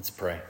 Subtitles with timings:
[0.00, 0.40] Let's pray.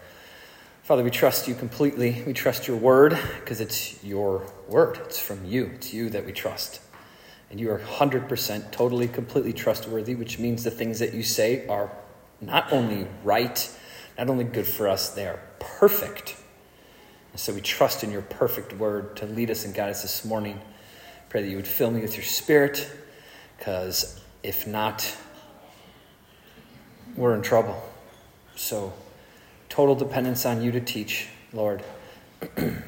[0.85, 2.23] Father, we trust you completely.
[2.25, 5.01] We trust your word because it's your word.
[5.07, 5.73] It's from you.
[5.75, 6.81] It's you that we trust.
[7.51, 11.91] And you are 100% totally, completely trustworthy, which means the things that you say are
[12.41, 13.77] not only right,
[14.17, 16.37] not only good for us, they are perfect.
[17.33, 20.25] And so we trust in your perfect word to lead us and guide us this
[20.25, 20.61] morning.
[21.29, 22.89] Pray that you would fill me with your spirit,
[23.59, 25.13] because if not,
[27.17, 27.83] we're in trouble.
[28.55, 28.93] So,
[29.71, 31.83] total dependence on you to teach, Lord.
[32.57, 32.83] and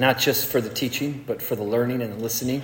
[0.00, 2.62] not just for the teaching, but for the learning and the listening,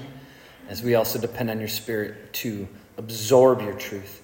[0.69, 4.23] as we also depend on your Spirit to absorb your truth,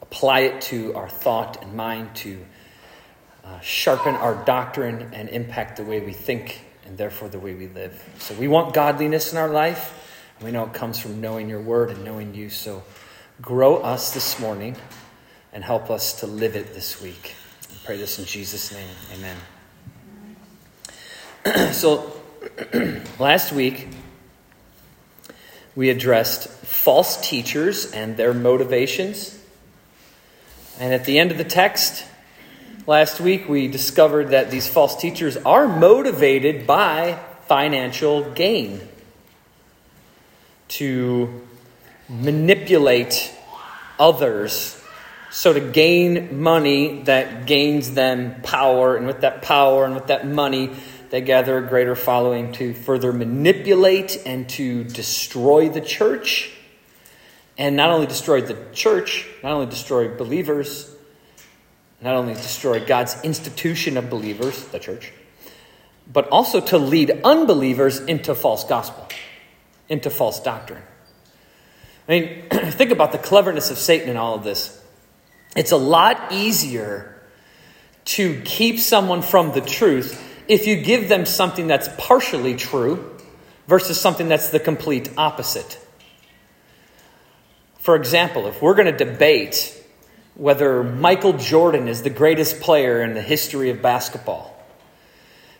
[0.00, 2.44] apply it to our thought and mind, to
[3.44, 7.66] uh, sharpen our doctrine and impact the way we think and therefore the way we
[7.68, 8.02] live.
[8.18, 10.00] So, we want godliness in our life.
[10.40, 12.48] We know it comes from knowing your word and knowing you.
[12.48, 12.84] So,
[13.42, 14.76] grow us this morning
[15.52, 17.34] and help us to live it this week.
[17.84, 18.88] Pray this in Jesus' name.
[19.12, 19.36] Amen.
[21.74, 22.18] so,
[23.18, 23.88] last week,
[25.76, 29.38] we addressed false teachers and their motivations.
[30.80, 32.06] And at the end of the text,
[32.86, 38.80] last week, we discovered that these false teachers are motivated by financial gain
[40.68, 41.42] to
[42.08, 43.30] manipulate
[43.98, 44.80] others
[45.34, 50.24] so, to gain money that gains them power, and with that power and with that
[50.24, 50.70] money,
[51.10, 56.52] they gather a greater following to further manipulate and to destroy the church.
[57.58, 60.94] And not only destroy the church, not only destroy believers,
[62.00, 65.12] not only destroy God's institution of believers, the church,
[66.12, 69.08] but also to lead unbelievers into false gospel,
[69.88, 70.84] into false doctrine.
[72.08, 74.80] I mean, think about the cleverness of Satan in all of this.
[75.54, 77.14] It's a lot easier
[78.06, 83.16] to keep someone from the truth if you give them something that's partially true
[83.66, 85.78] versus something that's the complete opposite.
[87.78, 89.80] For example, if we're going to debate
[90.34, 94.50] whether Michael Jordan is the greatest player in the history of basketball,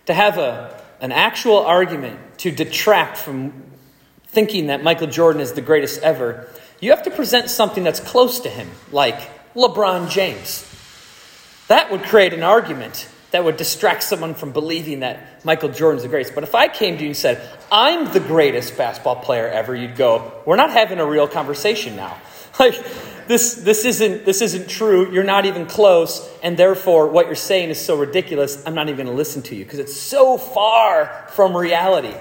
[0.05, 3.63] to have a, an actual argument to detract from
[4.27, 6.47] thinking that Michael Jordan is the greatest ever,
[6.79, 9.19] you have to present something that's close to him, like
[9.55, 10.69] LeBron James.
[11.67, 16.09] That would create an argument that would distract someone from believing that Michael Jordan's the
[16.09, 16.35] greatest.
[16.35, 19.95] But if I came to you and said, I'm the greatest basketball player ever, you'd
[19.95, 22.17] go, We're not having a real conversation now.
[22.57, 22.81] Like,
[23.27, 25.11] this, this, isn't, this isn't true.
[25.11, 26.25] You're not even close.
[26.41, 29.55] And therefore, what you're saying is so ridiculous, I'm not even going to listen to
[29.55, 32.15] you because it's so far from reality.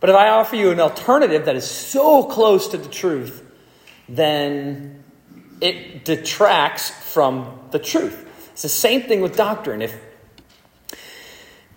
[0.00, 3.40] But if I offer you an alternative that is so close to the truth,
[4.08, 4.95] then
[5.60, 8.50] it detracts from the truth.
[8.52, 9.82] It's the same thing with doctrine.
[9.82, 9.98] If,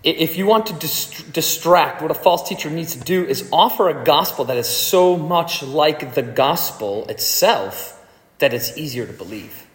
[0.02, 3.88] if you want to dist- distract, what a false teacher needs to do is offer
[3.88, 7.96] a gospel that is so much like the gospel itself
[8.38, 9.66] that it's easier to believe.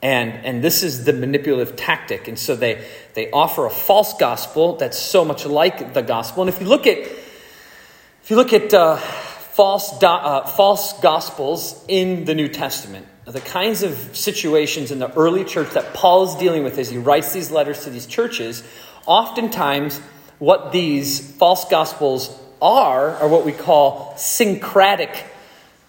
[0.00, 2.28] And, and this is the manipulative tactic.
[2.28, 2.84] And so they,
[3.14, 6.44] they offer a false gospel that's so much like the gospel.
[6.44, 11.84] And if you look at, if you look at uh, false, do, uh, false gospels
[11.88, 16.34] in the New Testament, the kinds of situations in the early church that Paul is
[16.36, 18.62] dealing with as he writes these letters to these churches,
[19.06, 19.98] oftentimes
[20.38, 25.26] what these false gospels are are what we call syncretic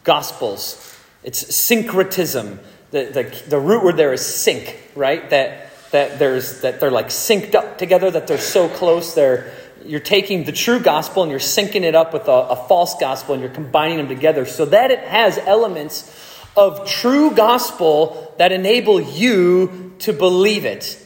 [0.03, 0.97] gospels.
[1.23, 2.59] It's syncretism.
[2.91, 5.29] The, the, the root word there is sync, right?
[5.29, 9.13] That, that, there's, that they're like synced up together, that they're so close.
[9.13, 9.53] They're,
[9.85, 13.33] you're taking the true gospel and you're syncing it up with a, a false gospel
[13.33, 16.25] and you're combining them together so that it has elements
[16.59, 21.01] of true gospel that enable you to believe it.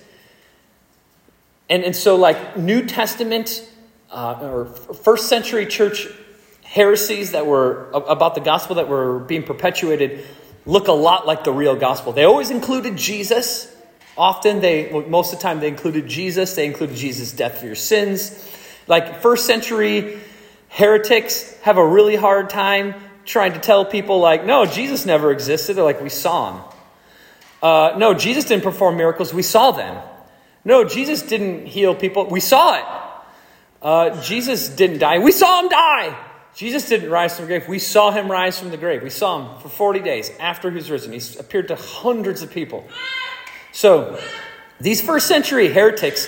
[1.69, 3.69] And, and so, like New Testament
[4.11, 6.07] uh, or first century church
[6.63, 10.25] heresies that were about the gospel that were being perpetuated
[10.65, 12.13] look a lot like the real gospel.
[12.13, 13.73] They always included Jesus.
[14.17, 16.55] Often, they most of the time they included Jesus.
[16.55, 18.49] They included Jesus' death for your sins.
[18.87, 20.19] Like first century
[20.69, 22.95] heretics have a really hard time
[23.25, 25.75] trying to tell people, like, no, Jesus never existed.
[25.75, 26.63] They're like, we saw him.
[27.61, 29.33] Uh, no, Jesus didn't perform miracles.
[29.33, 30.01] We saw them.
[30.65, 32.27] No, Jesus didn't heal people.
[32.27, 32.85] We saw it.
[33.81, 35.19] Uh, Jesus didn't die.
[35.19, 36.17] We saw him die.
[36.55, 37.67] Jesus didn't rise from the grave.
[37.67, 39.01] We saw him rise from the grave.
[39.01, 41.11] We saw him for 40 days after he was risen.
[41.11, 42.87] He appeared to hundreds of people.
[43.71, 44.19] So,
[44.79, 46.27] these first century heretics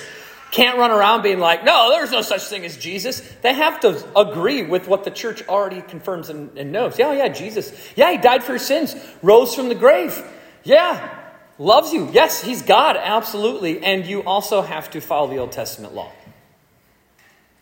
[0.56, 3.20] can't run around being like, no, there's no such thing as Jesus.
[3.42, 6.98] They have to agree with what the church already confirms and, and knows.
[6.98, 7.74] Yeah, yeah, Jesus.
[7.98, 10.24] Yeah, he died for your sins, rose from the grave.
[10.64, 11.24] Yeah,
[11.60, 12.10] loves you.
[12.14, 13.84] Yes, he's God, absolutely.
[13.84, 16.10] And you also have to follow the Old Testament law.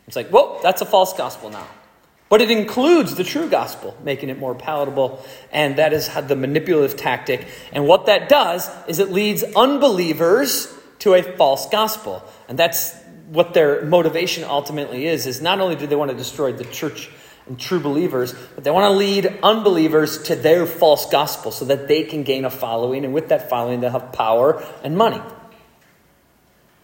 [0.05, 1.67] It's like, whoa, that's a false gospel now.
[2.29, 5.23] But it includes the true gospel, making it more palatable.
[5.51, 7.47] And that is the manipulative tactic.
[7.71, 12.23] And what that does is it leads unbelievers to a false gospel.
[12.53, 12.93] And that's
[13.29, 17.09] what their motivation ultimately is, is not only do they want to destroy the church
[17.47, 21.87] and true believers, but they want to lead unbelievers to their false gospel so that
[21.87, 23.05] they can gain a following.
[23.05, 25.19] And with that following, they'll have power and money.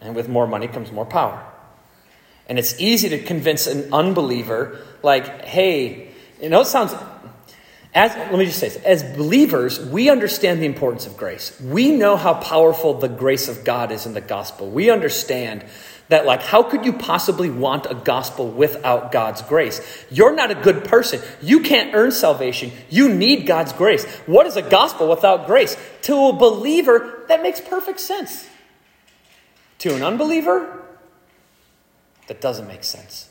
[0.00, 1.40] And with more money comes more power.
[2.48, 6.08] And it's easy to convince an unbeliever, like, hey,
[6.42, 6.96] you know, it sounds.
[7.92, 8.82] As, let me just say this.
[8.84, 11.60] As believers, we understand the importance of grace.
[11.60, 14.70] We know how powerful the grace of God is in the gospel.
[14.70, 15.64] We understand
[16.08, 19.80] that, like, how could you possibly want a gospel without God's grace?
[20.10, 21.20] You're not a good person.
[21.42, 22.70] You can't earn salvation.
[22.90, 24.04] You need God's grace.
[24.26, 25.76] What is a gospel without grace?
[26.02, 28.48] To a believer, that makes perfect sense.
[29.78, 30.84] To an unbeliever,
[32.28, 33.29] that doesn't make sense.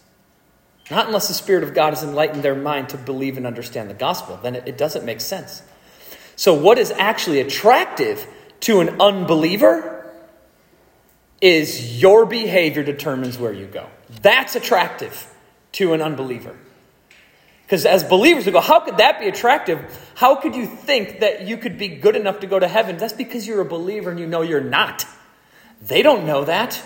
[0.89, 3.93] Not unless the Spirit of God has enlightened their mind to believe and understand the
[3.93, 4.39] gospel.
[4.41, 5.61] Then it, it doesn't make sense.
[6.35, 8.25] So, what is actually attractive
[8.61, 9.95] to an unbeliever
[11.41, 13.87] is your behavior determines where you go.
[14.21, 15.33] That's attractive
[15.73, 16.55] to an unbeliever.
[17.63, 19.79] Because as believers, we go, how could that be attractive?
[20.15, 22.97] How could you think that you could be good enough to go to heaven?
[22.97, 25.05] That's because you're a believer and you know you're not.
[25.81, 26.81] They don't know that.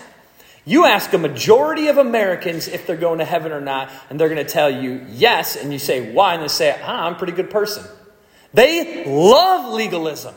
[0.66, 4.30] You ask a majority of Americans if they're going to heaven or not, and they're
[4.30, 7.18] going to tell you yes, and you say why, and they say, ah, I'm a
[7.18, 7.84] pretty good person.
[8.54, 10.34] They love legalism.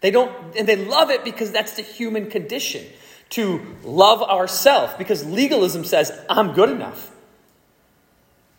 [0.00, 2.84] They don't, and they love it because that's the human condition
[3.30, 7.11] to love ourselves, because legalism says, I'm good enough.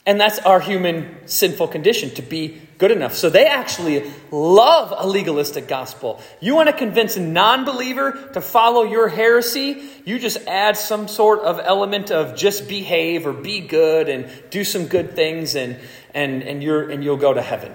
[0.05, 3.13] And that's our human sinful condition to be good enough.
[3.15, 6.21] So they actually love a legalistic gospel.
[6.41, 9.81] You want to convince a non believer to follow your heresy?
[10.03, 14.65] You just add some sort of element of just behave or be good and do
[14.65, 15.79] some good things, and,
[16.13, 17.71] and, and, you're, and you'll go to heaven.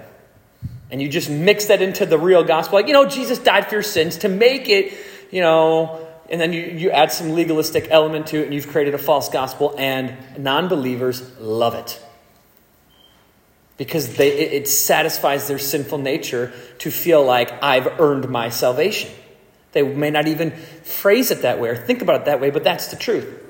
[0.91, 2.77] And you just mix that into the real gospel.
[2.77, 4.93] Like, you know, Jesus died for your sins to make it,
[5.31, 8.93] you know, and then you, you add some legalistic element to it, and you've created
[8.93, 11.99] a false gospel, and non believers love it
[13.79, 19.09] because they, it, satisfies their sinful nature to feel like I've earned my salvation.
[19.71, 22.65] They may not even phrase it that way or think about it that way, but
[22.65, 23.41] that's the truth.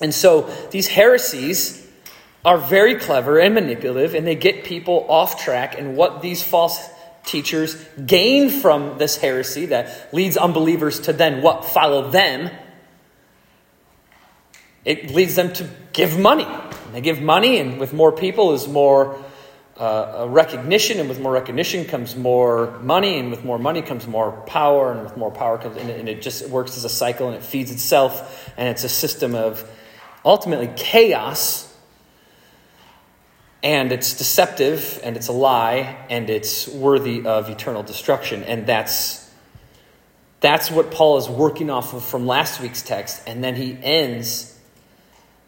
[0.00, 1.86] And so these heresies
[2.42, 5.78] are very clever and manipulative, and they get people off track.
[5.78, 6.88] And what these false
[7.26, 7.76] teachers
[8.06, 11.66] gain from this heresy that leads unbelievers to then what?
[11.66, 12.50] Follow them.
[14.86, 16.44] It leads them to give money.
[16.46, 19.22] And they give money, and with more people is more
[19.76, 24.32] uh, recognition, and with more recognition comes more money, and with more money comes more
[24.46, 27.26] power, and with more power comes, and it, and it just works as a cycle,
[27.28, 29.68] and it feeds itself, and it's a system of
[30.24, 31.70] ultimately chaos.
[33.64, 38.42] And it's deceptive, and it's a lie, and it's worthy of eternal destruction.
[38.44, 39.26] And that's,
[40.40, 43.22] that's what Paul is working off of from last week's text.
[43.26, 44.60] And then he ends,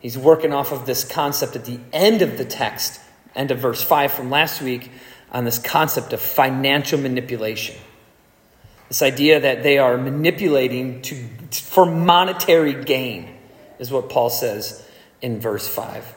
[0.00, 3.02] he's working off of this concept at the end of the text
[3.36, 4.90] end of verse 5 from last week
[5.30, 7.76] on this concept of financial manipulation.
[8.88, 11.14] This idea that they are manipulating to,
[11.50, 13.36] for monetary gain,
[13.78, 14.86] is what Paul says
[15.20, 16.14] in verse 5.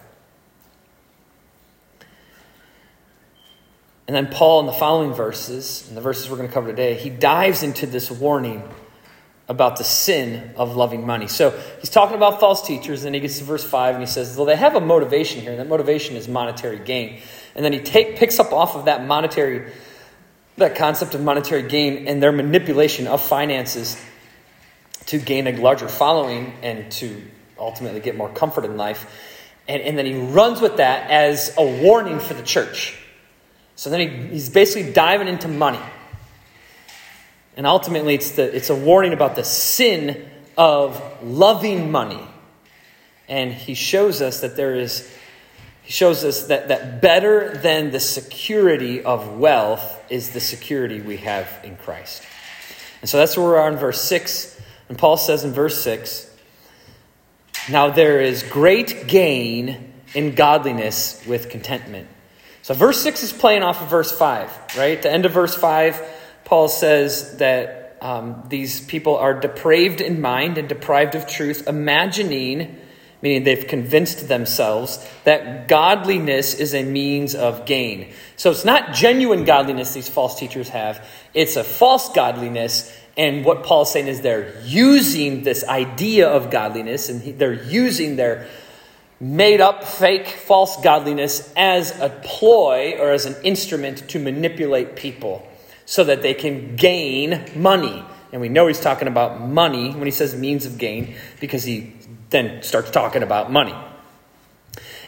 [4.08, 6.96] And then Paul, in the following verses, in the verses we're going to cover today,
[6.96, 8.64] he dives into this warning
[9.50, 11.28] about the sin of loving money.
[11.28, 14.38] So he's talking about false teachers, and he gets to verse 5 and he says,
[14.38, 17.20] Well, they have a motivation here, and that motivation is monetary gain.
[17.56, 19.74] And then he take, picks up off of that monetary,
[20.58, 24.00] that concept of monetary gain and their manipulation of finances
[25.08, 27.22] to gain a larger following and to
[27.58, 29.12] ultimately get more comfort in life.
[29.68, 32.96] And, and then he runs with that as a warning for the church.
[33.76, 35.80] So then he, he's basically diving into money.
[37.60, 42.26] And ultimately, it's, the, it's a warning about the sin of loving money.
[43.28, 45.14] And he shows us that there is,
[45.82, 51.18] he shows us that, that better than the security of wealth is the security we
[51.18, 52.24] have in Christ.
[53.02, 54.62] And so that's where we are in verse 6.
[54.88, 56.34] And Paul says in verse 6
[57.70, 62.08] Now there is great gain in godliness with contentment.
[62.62, 65.02] So verse 6 is playing off of verse 5, right?
[65.02, 70.58] The end of verse 5 Paul says that um, these people are depraved in mind
[70.58, 72.78] and deprived of truth, imagining,
[73.22, 78.14] meaning they've convinced themselves, that godliness is a means of gain.
[78.38, 83.64] So it's not genuine godliness these false teachers have, it's a false godliness, And what
[83.64, 88.48] Paul's saying is they're using this idea of godliness and they're using their
[89.20, 95.46] made up, fake, false godliness as a ploy or as an instrument to manipulate people
[95.90, 98.06] so that they can gain money.
[98.32, 101.94] And we know he's talking about money when he says means of gain because he
[102.30, 103.74] then starts talking about money.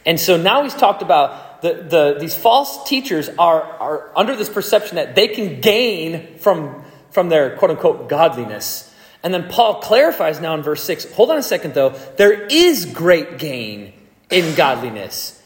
[0.07, 4.49] And so now he's talked about the, the, these false teachers are, are under this
[4.49, 8.91] perception that they can gain from, from their quote unquote godliness.
[9.21, 12.87] And then Paul clarifies now in verse 6 hold on a second though, there is
[12.87, 13.93] great gain
[14.31, 15.39] in godliness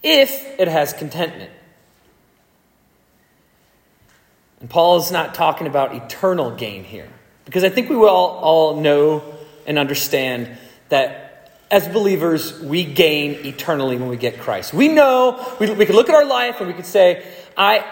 [0.00, 1.50] if it has contentment.
[4.60, 7.08] And Paul is not talking about eternal gain here.
[7.44, 9.24] Because I think we all, all know
[9.66, 10.56] and understand
[10.88, 11.30] that
[11.70, 14.74] as believers, we gain eternally when we get Christ.
[14.74, 17.24] We know, we, we can look at our life and we could say,
[17.56, 17.84] I,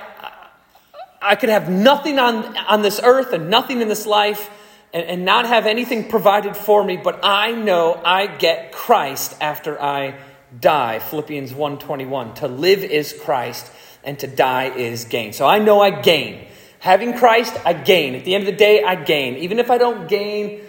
[1.23, 4.51] I could have nothing on, on this earth and nothing in this life
[4.93, 9.81] and, and not have anything provided for me, but I know I get Christ after
[9.81, 10.19] I
[10.61, 10.99] die.
[10.99, 12.37] Philippians 1.21.
[12.37, 13.71] To live is Christ,
[14.05, 15.33] and to die is gain.
[15.33, 16.48] So I know I gain.
[16.81, 18.15] Having Christ, I gain.
[18.15, 19.37] At the end of the day, I gain.
[19.37, 20.61] Even if I don't gain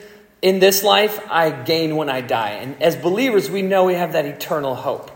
[0.41, 2.51] in this life, I gain when I die.
[2.51, 5.11] And as believers, we know we have that eternal hope.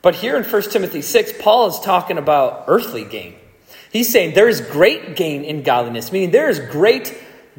[0.00, 3.34] But here in 1 Timothy 6, Paul is talking about earthly gain.
[3.92, 7.16] He's saying there is great gain in godliness, meaning there is great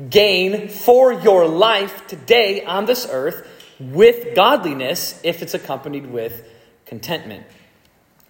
[0.10, 3.48] gain for your life today on this earth
[3.80, 6.48] with godliness if it's accompanied with
[6.86, 7.46] contentment.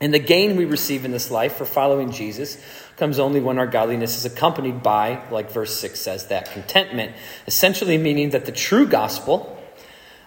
[0.02, 2.62] And the gain we receive in this life for following Jesus
[2.96, 7.16] comes only when our godliness is accompanied by, like verse 6 says, that contentment.
[7.48, 9.62] Essentially meaning that the true gospel,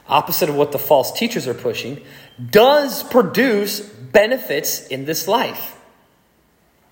[0.08, 2.02] opposite of what the false teachers are pushing,
[2.50, 5.78] does produce benefits in this life.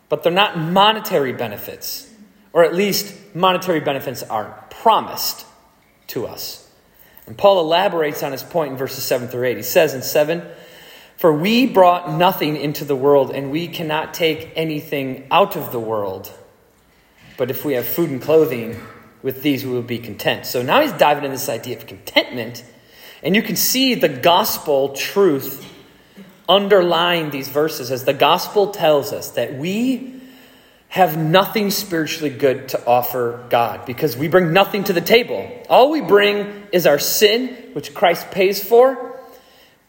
[0.08, 2.10] But they're not monetary benefits
[2.52, 5.46] or at least monetary benefits aren't promised
[6.08, 6.68] to us.
[7.26, 9.56] And Paul elaborates on his point in verses 7 through 8.
[9.58, 10.42] He says in 7,
[11.20, 15.78] For we brought nothing into the world, and we cannot take anything out of the
[15.78, 16.32] world.
[17.36, 18.80] But if we have food and clothing,
[19.22, 20.46] with these we will be content.
[20.46, 22.64] So now he's diving into this idea of contentment,
[23.22, 25.70] and you can see the gospel truth
[26.48, 30.22] underlying these verses as the gospel tells us that we
[30.88, 35.66] have nothing spiritually good to offer God because we bring nothing to the table.
[35.68, 39.09] All we bring is our sin, which Christ pays for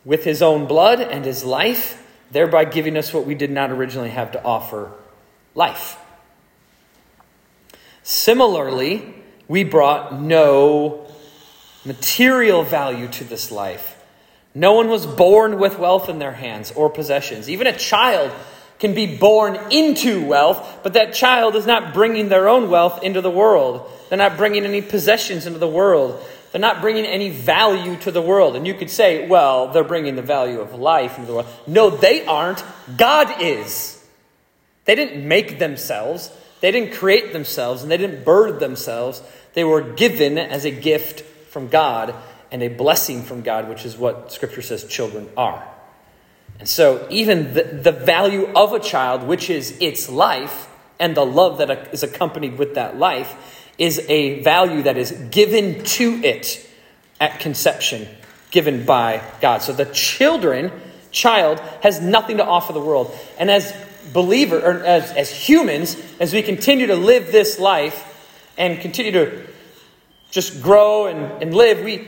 [0.03, 4.09] with his own blood and his life, thereby giving us what we did not originally
[4.09, 4.91] have to offer
[5.53, 5.97] life.
[8.03, 9.13] Similarly,
[9.47, 11.05] we brought no
[11.85, 13.97] material value to this life.
[14.53, 17.49] No one was born with wealth in their hands or possessions.
[17.49, 18.31] Even a child
[18.79, 23.21] can be born into wealth, but that child is not bringing their own wealth into
[23.21, 23.89] the world.
[24.09, 26.21] They're not bringing any possessions into the world.
[26.51, 28.55] They're not bringing any value to the world.
[28.55, 31.47] And you could say, well, they're bringing the value of life into the world.
[31.65, 32.63] No, they aren't.
[32.97, 34.03] God is.
[34.85, 39.21] They didn't make themselves, they didn't create themselves, and they didn't birth themselves.
[39.53, 42.15] They were given as a gift from God
[42.51, 45.67] and a blessing from God, which is what Scripture says children are.
[46.59, 50.67] And so, even the, the value of a child, which is its life,
[50.99, 55.83] and the love that is accompanied with that life, is a value that is given
[55.83, 56.69] to it
[57.19, 58.07] at conception,
[58.51, 59.63] given by God.
[59.63, 60.71] So the children,
[61.09, 63.11] child, has nothing to offer the world.
[63.39, 63.75] And as
[64.13, 68.07] believer, or as, as humans, as we continue to live this life
[68.55, 69.47] and continue to
[70.29, 72.07] just grow and, and live, we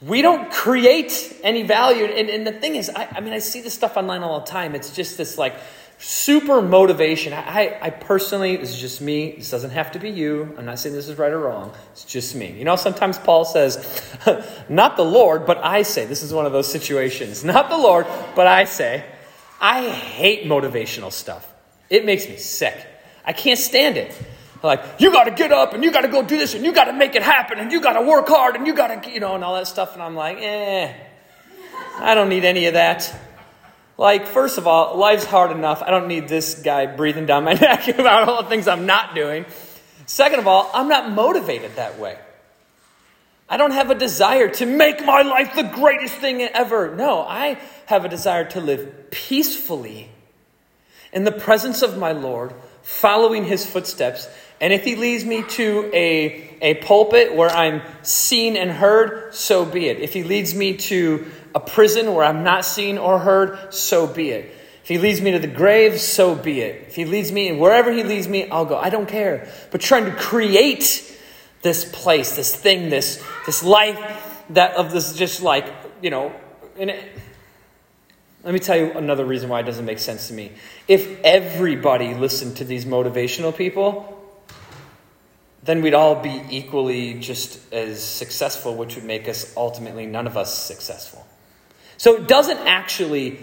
[0.00, 2.06] we don't create any value.
[2.06, 4.46] And, and the thing is, I, I, mean, I see this stuff online all the
[4.46, 4.74] time.
[4.74, 5.54] It's just this like
[6.02, 7.32] super motivation.
[7.32, 9.36] I, I personally, this is just me.
[9.36, 10.52] This doesn't have to be you.
[10.58, 11.72] I'm not saying this is right or wrong.
[11.92, 12.50] It's just me.
[12.50, 14.02] You know, sometimes Paul says,
[14.68, 16.04] not the Lord, but I say.
[16.04, 17.44] This is one of those situations.
[17.52, 19.04] Not the Lord, but I say.
[19.60, 21.48] I hate motivational stuff.
[21.88, 22.76] It makes me sick.
[23.24, 24.20] I can't stand it.
[24.62, 26.72] Like, you got to get up and you got to go do this and you
[26.72, 29.10] got to make it happen and you got to work hard and you got to,
[29.10, 29.94] you know, and all that stuff.
[29.94, 30.92] And I'm like, eh,
[31.96, 33.31] I don't need any of that.
[34.02, 35.80] Like, first of all, life's hard enough.
[35.80, 39.14] I don't need this guy breathing down my neck about all the things I'm not
[39.14, 39.46] doing.
[40.06, 42.18] Second of all, I'm not motivated that way.
[43.48, 46.96] I don't have a desire to make my life the greatest thing ever.
[46.96, 50.08] No, I have a desire to live peacefully
[51.12, 54.26] in the presence of my Lord, following his footsteps,
[54.62, 59.64] and if he leads me to a, a pulpit where I'm seen and heard, so
[59.64, 59.98] be it.
[59.98, 64.30] If he leads me to a prison where I'm not seen or heard, so be
[64.30, 64.56] it.
[64.82, 66.88] If he leads me to the grave, so be it.
[66.88, 68.76] If he leads me, wherever he leads me, I'll go.
[68.76, 69.48] I don't care.
[69.70, 71.08] But trying to create
[71.62, 75.66] this place, this thing, this this life that of this just like,
[76.02, 76.32] you know,
[76.76, 77.12] and it,
[78.42, 80.50] let me tell you another reason why it doesn't make sense to me.
[80.88, 84.18] If everybody listened to these motivational people,
[85.62, 90.36] then we'd all be equally just as successful, which would make us ultimately none of
[90.36, 91.24] us successful.
[92.02, 93.38] So it doesn't actually,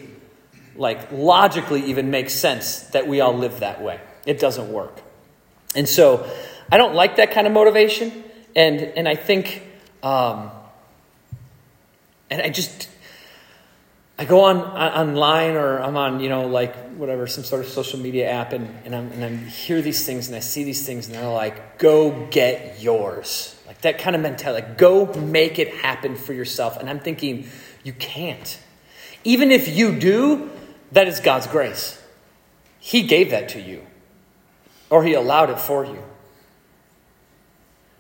[0.76, 4.02] like, logically even make sense that we all live that way.
[4.26, 5.02] It doesn't work.
[5.78, 6.30] And so
[6.70, 8.12] I don't like that kind of motivation.
[8.58, 9.64] And, and I think,
[10.04, 10.52] um,
[12.30, 12.90] and I just,
[14.18, 17.98] I go on, online or I'm on, you know, like whatever, some sort of social
[17.98, 21.06] media app and, and, I'm, and I hear these things and I see these things
[21.06, 23.56] and they're like, go get yours.
[23.66, 26.76] Like that kind of mentality, like go make it happen for yourself.
[26.76, 27.48] And I'm thinking,
[27.84, 28.60] you can't.
[29.24, 30.50] Even if you do,
[30.92, 32.02] that is God's grace.
[32.80, 33.86] He gave that to you,
[34.90, 36.04] or He allowed it for you.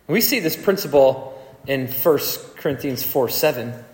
[0.08, 1.36] We see this principle
[1.68, 2.20] in 1
[2.56, 3.86] Corinthians 4 7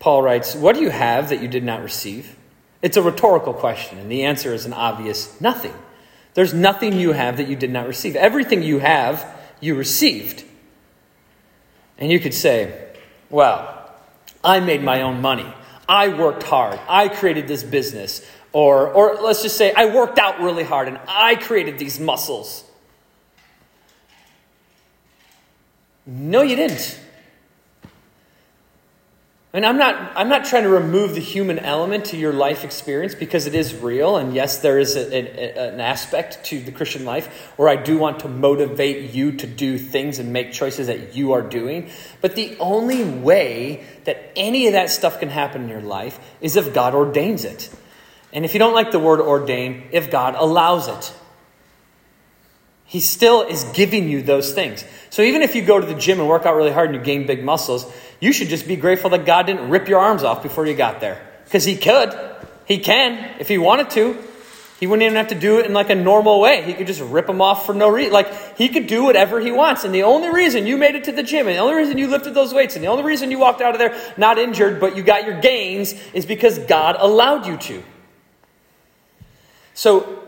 [0.00, 2.36] Paul writes, What do you have that you did not receive?
[2.80, 5.74] It's a rhetorical question, and the answer is an obvious nothing.
[6.34, 8.14] There's nothing you have that you did not receive.
[8.14, 9.26] Everything you have,
[9.60, 10.44] you received.
[11.98, 12.90] And you could say,
[13.28, 13.77] Well,
[14.42, 15.52] I made my own money.
[15.88, 16.78] I worked hard.
[16.88, 18.24] I created this business.
[18.52, 22.64] Or, or let's just say, I worked out really hard and I created these muscles.
[26.06, 26.98] No, you didn't.
[29.54, 33.46] I'm not, I'm not trying to remove the human element to your life experience because
[33.46, 34.18] it is real.
[34.18, 37.96] And yes, there is a, a, an aspect to the Christian life where I do
[37.96, 41.90] want to motivate you to do things and make choices that you are doing.
[42.20, 46.56] But the only way that any of that stuff can happen in your life is
[46.56, 47.70] if God ordains it.
[48.34, 51.14] And if you don't like the word ordain, if God allows it.
[52.84, 54.82] He still is giving you those things.
[55.10, 57.02] So even if you go to the gym and work out really hard and you
[57.02, 60.42] gain big muscles, you should just be grateful that God didn't rip your arms off
[60.42, 61.20] before you got there.
[61.44, 62.18] Because He could.
[62.66, 64.16] He can if He wanted to.
[64.80, 66.62] He wouldn't even have to do it in like a normal way.
[66.62, 68.12] He could just rip them off for no reason.
[68.12, 69.82] Like, he could do whatever he wants.
[69.82, 72.06] And the only reason you made it to the gym, and the only reason you
[72.06, 74.96] lifted those weights, and the only reason you walked out of there not injured, but
[74.96, 77.82] you got your gains, is because God allowed you to.
[79.74, 80.22] So,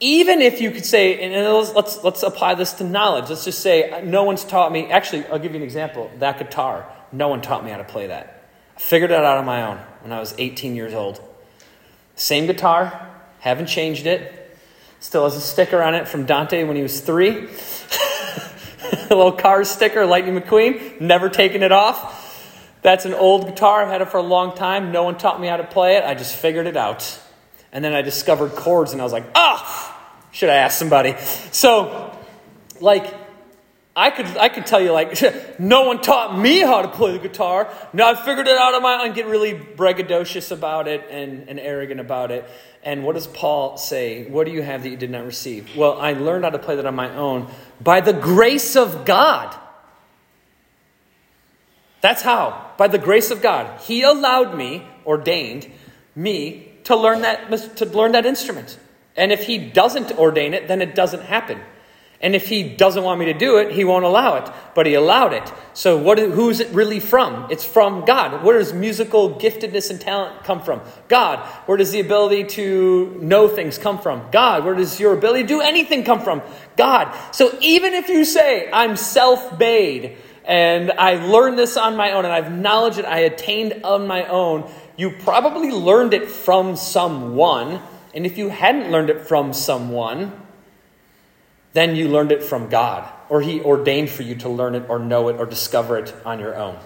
[0.00, 3.28] even if you could say, and let's, let's, let's apply this to knowledge.
[3.28, 4.90] Let's just say, uh, no one's taught me.
[4.90, 6.10] Actually, I'll give you an example.
[6.20, 8.48] That guitar, no one taught me how to play that.
[8.76, 11.20] I figured it out on my own when I was 18 years old.
[12.14, 14.36] Same guitar, haven't changed it.
[15.00, 17.30] Still has a sticker on it from Dante when he was three.
[19.10, 21.00] a little car sticker, Lightning McQueen.
[21.00, 22.18] Never taken it off.
[22.82, 23.82] That's an old guitar.
[23.82, 24.92] I've had it for a long time.
[24.92, 26.04] No one taught me how to play it.
[26.04, 27.18] I just figured it out.
[27.72, 31.16] And then I discovered chords and I was like, ah, should I ask somebody?
[31.52, 32.16] So,
[32.80, 33.14] like,
[34.00, 35.14] I could, I could tell you, like,
[35.58, 37.70] no one taught me how to play the guitar.
[37.92, 41.60] No, I figured it out on my own get really braggadocious about it and, and
[41.60, 42.48] arrogant about it.
[42.82, 44.24] And what does Paul say?
[44.24, 45.76] What do you have that you did not receive?
[45.76, 49.54] Well, I learned how to play that on my own by the grace of God.
[52.00, 52.72] That's how.
[52.78, 53.82] By the grace of God.
[53.82, 55.70] He allowed me, ordained
[56.16, 58.78] me, to learn that, to learn that instrument.
[59.14, 61.60] And if he doesn't ordain it, then it doesn't happen.
[62.22, 64.50] And if he doesn't want me to do it, he won't allow it.
[64.74, 65.50] But he allowed it.
[65.72, 67.46] So what, who's it really from?
[67.50, 68.44] It's from God.
[68.44, 70.82] Where does musical giftedness and talent come from?
[71.08, 71.38] God.
[71.64, 74.30] Where does the ability to know things come from?
[74.30, 74.66] God.
[74.66, 76.42] Where does your ability to do anything come from?
[76.76, 77.16] God.
[77.34, 82.26] So even if you say, I'm self made and I learned this on my own
[82.26, 87.80] and I've knowledge that I attained on my own, you probably learned it from someone.
[88.12, 90.32] And if you hadn't learned it from someone,
[91.72, 94.98] then you learned it from God, or He ordained for you to learn it or
[94.98, 96.78] know it or discover it on your own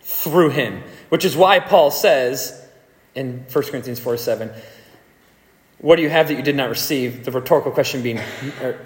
[0.00, 0.82] through Him.
[1.08, 2.66] Which is why Paul says
[3.14, 4.50] in 1 Corinthians 4 7,
[5.78, 7.24] What do you have that you did not receive?
[7.24, 8.18] The rhetorical question being,
[8.60, 8.78] er,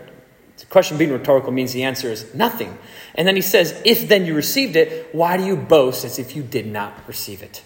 [0.56, 2.78] the question being rhetorical means the answer is nothing.
[3.14, 6.36] And then he says, If then you received it, why do you boast as if
[6.36, 7.62] you did not receive it?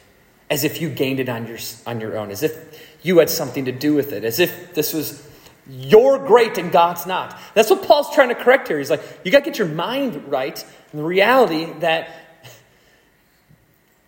[0.51, 3.65] as if you gained it on your, on your own, as if you had something
[3.65, 5.27] to do with it, as if this was
[5.71, 7.39] you're great and God's not.
[7.55, 8.79] That's what Paul's trying to correct here.
[8.79, 12.11] He's like, you got to get your mind right and the reality that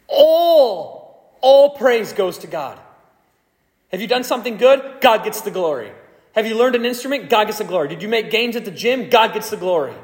[0.09, 2.81] all, all praise goes to God.
[3.92, 5.01] Have you done something good?
[5.01, 5.92] God gets the glory.
[6.35, 7.31] Have you learned an instrument?
[7.31, 7.88] God gets the glory.
[7.88, 9.09] Did you make gains at the gym?
[9.09, 9.94] God gets the glory.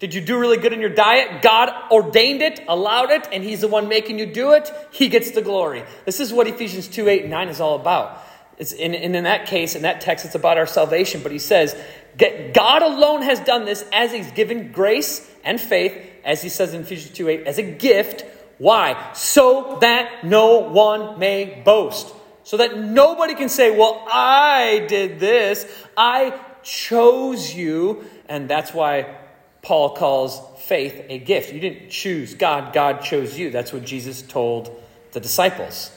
[0.00, 1.42] Did you do really good in your diet?
[1.42, 4.70] God ordained it, allowed it, and He's the one making you do it.
[4.92, 5.84] He gets the glory.
[6.04, 8.24] This is what Ephesians 2 8 and 9 is all about.
[8.58, 11.22] It's in, in that case, in that text, it's about our salvation.
[11.22, 11.76] But he says,
[12.18, 16.82] God alone has done this as he's given grace and faith, as he says in
[16.82, 18.24] Ephesians 2 8, as a gift.
[18.58, 19.12] Why?
[19.14, 22.12] So that no one may boast.
[22.42, 25.66] So that nobody can say, Well, I did this.
[25.96, 28.04] I chose you.
[28.28, 29.16] And that's why
[29.62, 31.52] Paul calls faith a gift.
[31.52, 33.50] You didn't choose God, God chose you.
[33.50, 35.92] That's what Jesus told the disciples.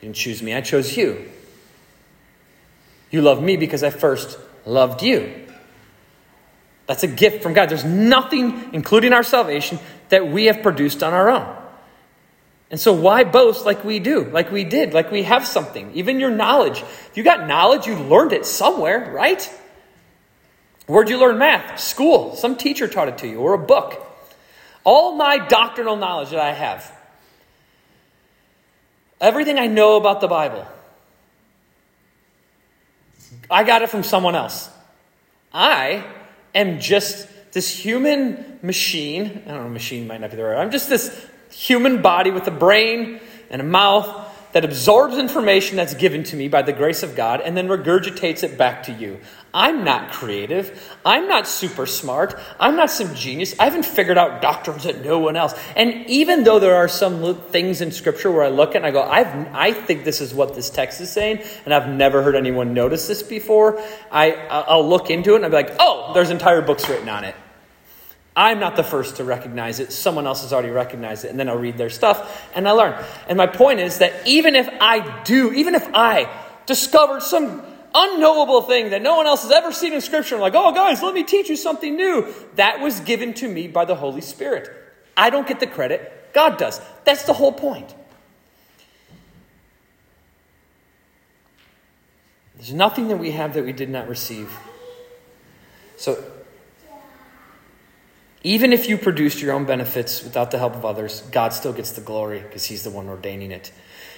[0.00, 1.30] You didn't choose me, I chose you.
[3.14, 5.46] You love me because I first loved you.
[6.86, 7.68] That's a gift from God.
[7.68, 11.56] There's nothing, including our salvation, that we have produced on our own.
[12.72, 15.92] And so, why boast like we do, like we did, like we have something?
[15.94, 16.80] Even your knowledge.
[16.80, 19.48] If you got knowledge, you learned it somewhere, right?
[20.88, 21.78] Where'd you learn math?
[21.78, 22.34] School.
[22.34, 24.04] Some teacher taught it to you, or a book.
[24.82, 26.92] All my doctrinal knowledge that I have,
[29.20, 30.66] everything I know about the Bible,
[33.50, 34.70] I got it from someone else.
[35.52, 36.04] I
[36.54, 39.42] am just this human machine.
[39.46, 40.56] I don't know, machine might not be the right.
[40.56, 40.58] word.
[40.58, 45.94] I'm just this human body with a brain and a mouth that absorbs information that's
[45.94, 49.20] given to me by the grace of God and then regurgitates it back to you.
[49.54, 50.98] I'm not creative.
[51.06, 52.34] I'm not super smart.
[52.58, 53.54] I'm not some genius.
[53.60, 55.54] I haven't figured out doctrines that no one else.
[55.76, 58.90] And even though there are some things in Scripture where I look at and I
[58.90, 62.34] go, I've, I think this is what this text is saying, and I've never heard
[62.34, 66.30] anyone notice this before, I, I'll look into it and I'll be like, oh, there's
[66.30, 67.36] entire books written on it.
[68.36, 69.92] I'm not the first to recognize it.
[69.92, 71.28] Someone else has already recognized it.
[71.28, 73.00] And then I'll read their stuff and I learn.
[73.28, 76.28] And my point is that even if I do, even if I
[76.66, 77.62] discovered some
[77.94, 81.02] unknowable thing that no one else has ever seen in Scripture, I'm like, oh, guys,
[81.02, 82.32] let me teach you something new.
[82.56, 84.70] That was given to me by the Holy Spirit.
[85.16, 86.80] I don't get the credit, God does.
[87.04, 87.94] That's the whole point.
[92.56, 94.56] There's nothing that we have that we did not receive.
[95.96, 96.24] So
[98.42, 101.92] even if you produced your own benefits without the help of others, God still gets
[101.92, 103.72] the glory because He's the one ordaining it.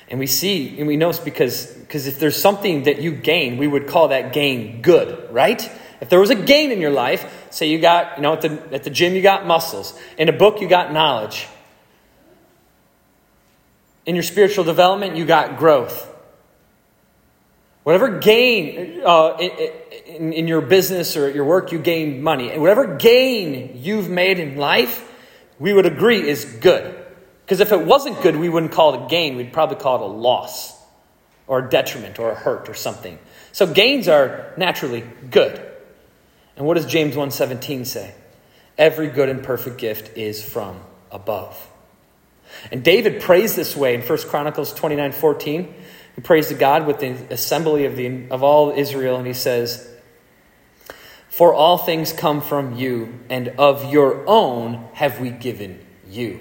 [0.09, 3.59] And we see, and we know it's because, because if there's something that you gain,
[3.59, 5.61] we would call that gain good, right?
[6.01, 8.63] If there was a gain in your life, say you got, you know, at the,
[8.73, 11.49] at the gym you got muscles, in a book you got knowledge,
[14.05, 16.13] in your spiritual development you got growth.
[17.83, 22.51] Whatever gain uh, in, in your business or at your work, you gain money.
[22.51, 25.13] And whatever gain you've made in life,
[25.59, 26.96] we would agree is good.
[27.47, 29.37] Because if it wasn't good, we wouldn't call it a gain.
[29.37, 30.77] We'd probably call it a loss
[31.47, 33.21] or a detriment or a hurt or something.
[33.53, 35.65] So gains are naturally good.
[36.57, 38.15] And what does James 1:17 say?
[38.77, 40.81] Every good and perfect gift is from
[41.13, 41.69] above.
[42.73, 45.75] And David prays this way in 1 Chronicles 29 14.
[46.17, 49.89] He prays to God with the assembly of, the, of all Israel, and he says,
[51.29, 55.79] For all things come from you, and of your own have we given
[56.09, 56.41] you.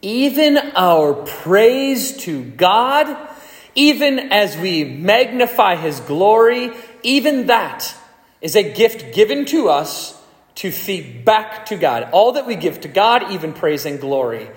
[0.00, 3.16] Even our praise to God,
[3.74, 7.94] even as we magnify his glory, even that
[8.40, 10.20] is a gift given to us
[10.56, 12.08] to feed back to God.
[12.12, 14.50] All that we give to God, even praise and glory,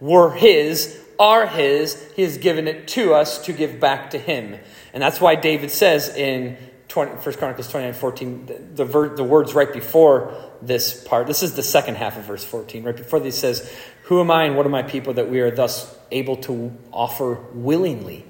[0.00, 2.10] were his are His.
[2.14, 4.58] He has given it to us to give back to Him.
[4.92, 6.56] And that's why David says in
[6.88, 11.62] 20, 1 Chronicles 29 14, the, the, words right before this part, this is the
[11.62, 12.84] second half of verse 14.
[12.84, 13.70] Right before this says,
[14.08, 17.38] Who am I and what are my people that we are thus able to offer
[17.52, 18.24] willingly?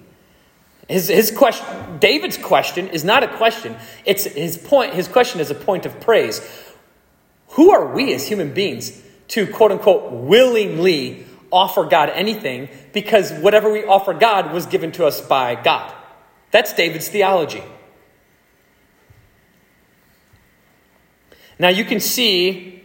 [0.88, 3.76] His, his question, David's question is not a question.
[4.04, 4.94] It's his point.
[4.94, 6.40] His question is a point of praise.
[7.50, 13.70] Who are we as human beings to quote unquote willingly offer God anything because whatever
[13.70, 15.94] we offer God was given to us by God.
[16.50, 17.62] That's David's theology.
[21.58, 22.82] Now you can see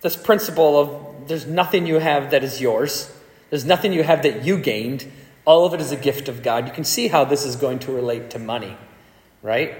[0.00, 3.10] this principle of there's nothing you have that is yours,
[3.48, 5.10] there's nothing you have that you gained.
[5.46, 6.66] All of it is a gift of God.
[6.66, 8.76] You can see how this is going to relate to money,
[9.42, 9.74] right?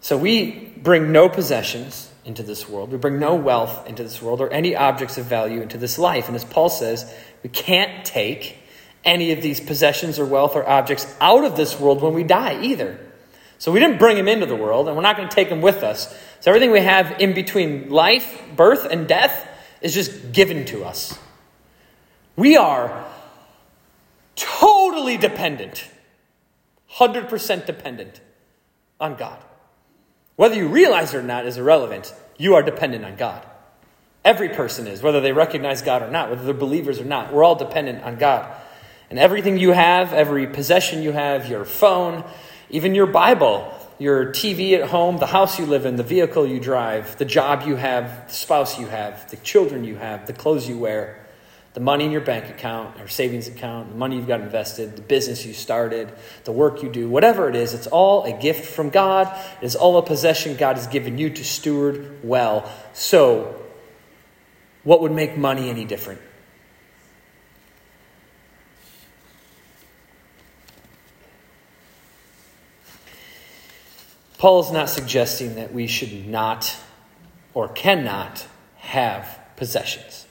[0.00, 2.90] So we bring no possessions into this world.
[2.90, 6.26] We bring no wealth into this world or any objects of value into this life.
[6.26, 8.56] And as Paul says, we can't take
[9.04, 12.60] any of these possessions or wealth or objects out of this world when we die
[12.60, 12.98] either.
[13.58, 15.60] So we didn't bring them into the world, and we're not going to take them
[15.60, 16.12] with us.
[16.40, 19.46] So everything we have in between life, birth, and death
[19.80, 21.18] is just given to us.
[22.36, 23.06] We are
[24.36, 25.88] totally dependent,
[26.94, 28.20] 100% dependent
[29.00, 29.38] on God.
[30.36, 32.14] Whether you realize it or not is irrelevant.
[32.38, 33.44] You are dependent on God.
[34.24, 37.32] Every person is, whether they recognize God or not, whether they're believers or not.
[37.32, 38.50] We're all dependent on God.
[39.10, 42.24] And everything you have, every possession you have, your phone,
[42.70, 46.58] even your Bible, your TV at home, the house you live in, the vehicle you
[46.58, 50.66] drive, the job you have, the spouse you have, the children you have, the clothes
[50.66, 51.22] you wear,
[51.74, 55.02] the money in your bank account or savings account, the money you've got invested, the
[55.02, 56.10] business you started,
[56.44, 59.28] the work you do, whatever it is, it's all a gift from God.
[59.60, 62.72] It is all a possession God has given you to steward well.
[62.94, 63.54] So,
[64.82, 66.22] what would make money any different?
[74.40, 76.74] Paul is not suggesting that we should not
[77.52, 78.46] or cannot
[78.78, 80.26] have possessions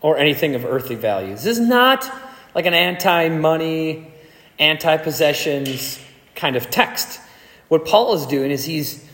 [0.00, 1.34] or anything of earthly value.
[1.34, 2.10] This is not
[2.54, 4.10] like an anti money,
[4.58, 6.00] anti possessions
[6.34, 7.20] kind of text.
[7.68, 9.06] What Paul is doing is he's,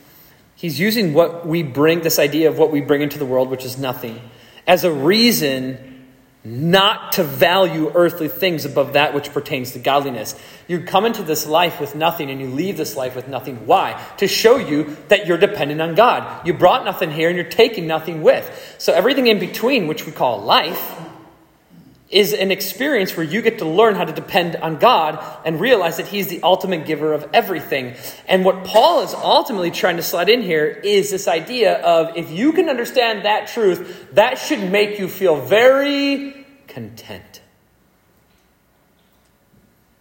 [0.54, 3.64] he's using what we bring, this idea of what we bring into the world, which
[3.64, 4.20] is nothing,
[4.64, 5.97] as a reason
[6.44, 10.34] not to value earthly things above that which pertains to godliness.
[10.68, 13.66] You come into this life with nothing and you leave this life with nothing.
[13.66, 14.02] Why?
[14.18, 16.46] To show you that you're dependent on God.
[16.46, 18.76] You brought nothing here and you're taking nothing with.
[18.78, 20.96] So everything in between, which we call life,
[22.10, 25.98] is an experience where you get to learn how to depend on God and realize
[25.98, 27.94] that He's the ultimate giver of everything.
[28.26, 32.30] And what Paul is ultimately trying to slide in here is this idea of if
[32.30, 37.42] you can understand that truth, that should make you feel very content.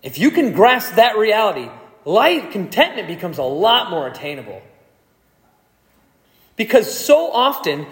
[0.02, 1.70] If you can grasp that reality,
[2.06, 4.62] life contentment becomes a lot more attainable.
[6.56, 7.86] Because so often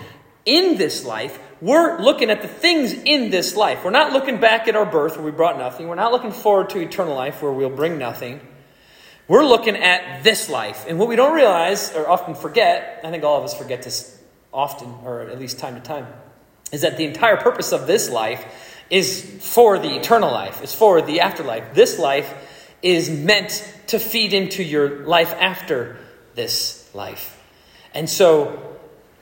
[0.46, 3.84] in this life, we're looking at the things in this life.
[3.84, 5.88] We're not looking back at our birth where we brought nothing.
[5.88, 8.42] We're not looking forward to eternal life where we'll bring nothing.
[9.28, 10.86] We're looking at this life.
[10.88, 14.22] And what we don't realize or often forget, I think all of us forget this
[14.54, 16.08] often, or at least time to time,
[16.72, 18.46] is that the entire purpose of this life
[18.90, 21.74] is for the eternal life, it's for the afterlife.
[21.74, 22.34] This life
[22.84, 25.98] is meant to feed into your life after
[26.36, 27.42] this life.
[27.94, 28.75] And so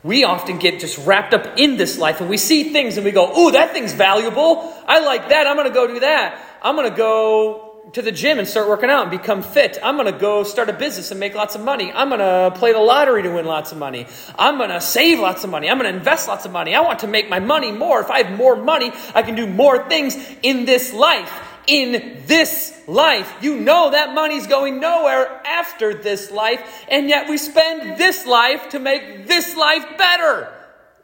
[0.04, 3.12] we often get just wrapped up in this life and we see things and we
[3.12, 4.74] go, Ooh, that thing's valuable.
[4.86, 5.48] I like that.
[5.48, 6.39] I'm going to go do that.
[6.62, 9.78] I'm going to go to the gym and start working out and become fit.
[9.84, 11.92] I'm going to go start a business and make lots of money.
[11.92, 14.08] I'm going to play the lottery to win lots of money.
[14.38, 15.70] I'm going to save lots of money.
[15.70, 16.76] I'm going to invest lots of money.
[16.76, 18.00] I want to make my money more.
[18.02, 21.32] If I have more money, I can do more things in this life
[21.67, 23.34] in this life.
[23.41, 28.69] You know that money's going nowhere after this life, and yet we spend this life
[28.69, 30.54] to make this life better.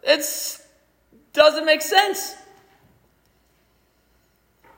[0.03, 0.25] It
[1.33, 2.35] doesn't make sense.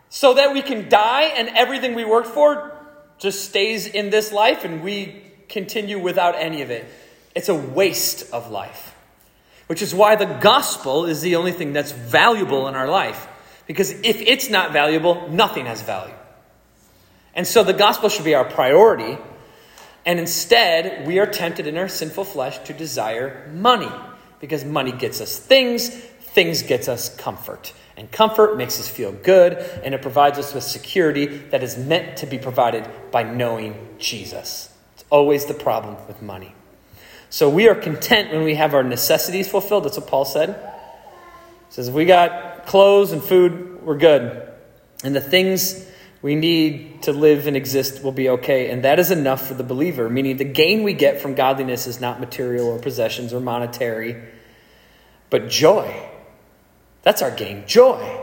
[0.10, 2.78] So that we can die and everything we worked for
[3.17, 6.86] just stays in this life and we continue without any of it.
[7.34, 8.96] It's a waste of life.
[9.67, 13.28] Which is why the gospel is the only thing that's valuable in our life.
[13.72, 16.14] Because if it's not valuable, nothing has value.
[17.34, 19.18] And so the gospel should be our priority.
[20.06, 23.90] And instead, we are tempted in our sinful flesh to desire money.
[24.42, 27.72] Because money gets us things, things gets us comfort.
[27.96, 29.54] And comfort makes us feel good,
[29.86, 34.70] and it provides us with security that is meant to be provided by knowing Jesus.
[34.96, 36.56] It's always the problem with money.
[37.30, 39.86] So we are content when we have our necessities fulfilled.
[39.86, 40.60] That's what Paul said.
[41.72, 44.46] Says, if we got clothes and food, we're good.
[45.06, 45.88] And the things
[46.22, 48.70] we need to live and exist will be okay.
[48.70, 52.02] And that is enough for the believer, meaning the gain we get from godliness is
[52.02, 54.22] not material or possessions or monetary,
[55.30, 56.10] but joy.
[57.04, 58.22] That's our gain joy.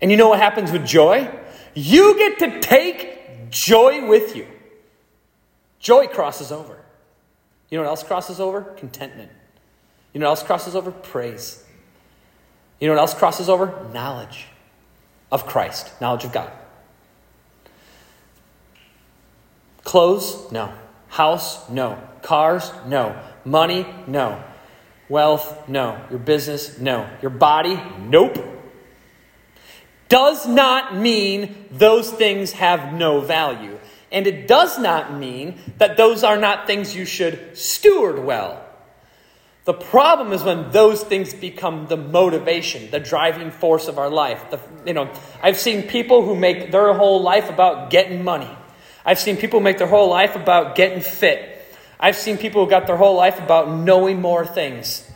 [0.00, 1.30] And you know what happens with joy?
[1.74, 4.46] You get to take joy with you.
[5.78, 6.78] Joy crosses over.
[7.68, 8.62] You know what else crosses over?
[8.62, 9.30] Contentment.
[10.14, 10.90] You know what else crosses over?
[10.90, 11.61] Praise.
[12.82, 13.88] You know what else crosses over?
[13.94, 14.46] Knowledge
[15.30, 16.50] of Christ, knowledge of God.
[19.84, 20.50] Clothes?
[20.50, 20.72] No.
[21.06, 21.70] House?
[21.70, 21.96] No.
[22.22, 22.72] Cars?
[22.88, 23.16] No.
[23.44, 23.86] Money?
[24.08, 24.42] No.
[25.08, 25.68] Wealth?
[25.68, 26.04] No.
[26.10, 26.80] Your business?
[26.80, 27.08] No.
[27.22, 27.80] Your body?
[28.00, 28.36] Nope.
[30.08, 33.78] Does not mean those things have no value.
[34.10, 38.71] And it does not mean that those are not things you should steward well.
[39.64, 44.50] The problem is when those things become the motivation, the driving force of our life.
[44.50, 48.50] The, you know, I've seen people who make their whole life about getting money.
[49.04, 51.64] I've seen people make their whole life about getting fit.
[52.00, 55.08] I've seen people who got their whole life about knowing more things.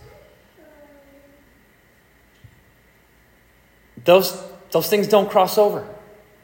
[4.04, 5.88] Those, those things don't cross over.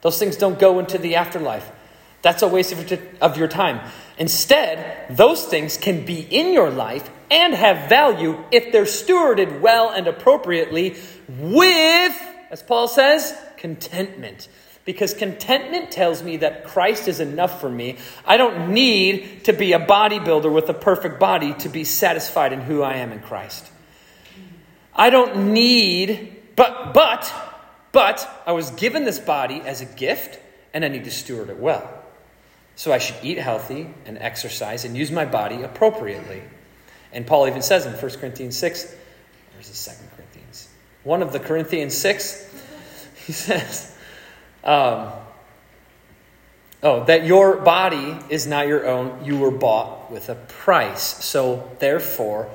[0.01, 1.71] Those things don't go into the afterlife.
[2.23, 3.89] That's a waste of your, of your time.
[4.19, 9.89] Instead, those things can be in your life and have value if they're stewarded well
[9.89, 10.97] and appropriately
[11.29, 14.49] with, as Paul says, contentment.
[14.85, 17.97] Because contentment tells me that Christ is enough for me.
[18.27, 22.61] I don't need to be a bodybuilder with a perfect body to be satisfied in
[22.61, 23.71] who I am in Christ.
[24.95, 27.33] I don't need, but, but,
[27.93, 30.39] but, I was given this body as a gift,
[30.75, 31.89] and I need to steward it well.
[32.77, 36.43] So I should eat healthy and exercise and use my body appropriately.
[37.13, 38.95] And Paul even says in 1 Corinthians 6,
[39.55, 40.69] where's the 2 Corinthians?
[41.05, 42.65] One of the Corinthians 6,
[43.27, 43.95] he says,
[44.65, 45.13] um,
[46.83, 49.25] oh, that your body is not your own.
[49.25, 51.03] You were bought with a price.
[51.25, 52.49] So therefore,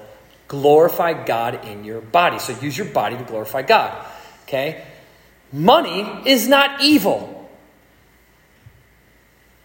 [0.48, 2.40] glorify God in your body.
[2.40, 4.06] So use your body to glorify God.
[4.44, 4.84] Okay?
[5.52, 7.50] Money is not evil.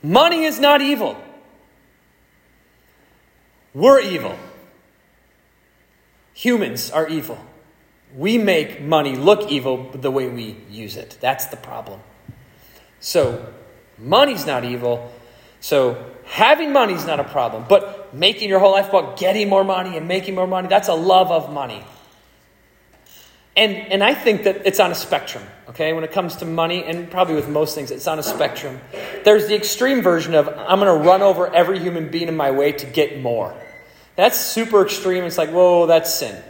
[0.03, 1.17] Money is not evil.
[3.75, 4.37] We're evil.
[6.35, 7.39] Humans are evil.
[8.17, 11.17] We make money look evil the way we use it.
[11.21, 12.01] That's the problem.
[13.01, 13.53] So,
[13.99, 15.13] money's not evil.
[15.61, 17.65] So, having money is not a problem.
[17.69, 20.95] But making your whole life about getting more money and making more money, that's a
[20.95, 21.85] love of money.
[23.55, 25.93] And, and I think that it's on a spectrum, okay?
[25.93, 28.81] When it comes to money, and probably with most things, it's on a spectrum.
[29.25, 32.51] There's the extreme version of I'm going to run over every human being in my
[32.51, 33.55] way to get more.
[34.17, 35.25] That's super extreme.
[35.25, 36.43] It's like, whoa, that's sin.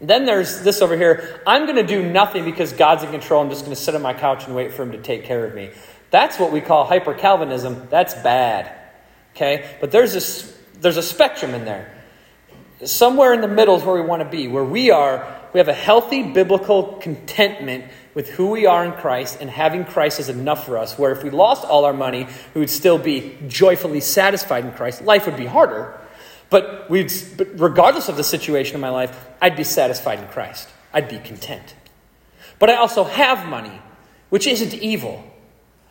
[0.00, 3.42] Then there's this over here I'm going to do nothing because God's in control.
[3.42, 5.44] I'm just going to sit on my couch and wait for Him to take care
[5.44, 5.70] of me.
[6.10, 7.88] That's what we call hyper Calvinism.
[7.90, 8.72] That's bad,
[9.34, 9.76] okay?
[9.80, 11.92] But there's, this, there's a spectrum in there.
[12.84, 15.68] Somewhere in the middle is where we want to be, where we are we have
[15.68, 20.66] a healthy biblical contentment with who we are in Christ and having Christ is enough
[20.66, 20.98] for us.
[20.98, 25.02] Where if we lost all our money, we would still be joyfully satisfied in Christ.
[25.02, 25.96] Life would be harder,
[26.54, 30.68] but, we'd, but regardless of the situation in my life, I'd be satisfied in Christ.
[30.92, 31.74] I'd be content.
[32.60, 33.82] But I also have money,
[34.30, 35.24] which isn't evil.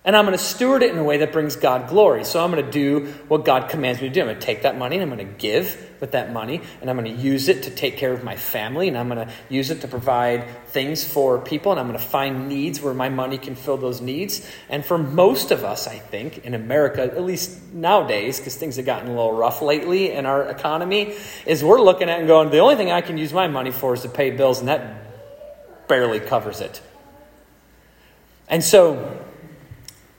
[0.05, 2.25] And I'm going to steward it in a way that brings God glory.
[2.25, 4.19] So I'm going to do what God commands me to do.
[4.19, 6.61] I'm going to take that money and I'm going to give with that money.
[6.81, 8.89] And I'm going to use it to take care of my family.
[8.89, 11.71] And I'm going to use it to provide things for people.
[11.71, 14.45] And I'm going to find needs where my money can fill those needs.
[14.67, 18.85] And for most of us, I think, in America, at least nowadays, because things have
[18.85, 22.59] gotten a little rough lately in our economy, is we're looking at and going, the
[22.59, 24.59] only thing I can use my money for is to pay bills.
[24.59, 26.81] And that barely covers it.
[28.49, 29.25] And so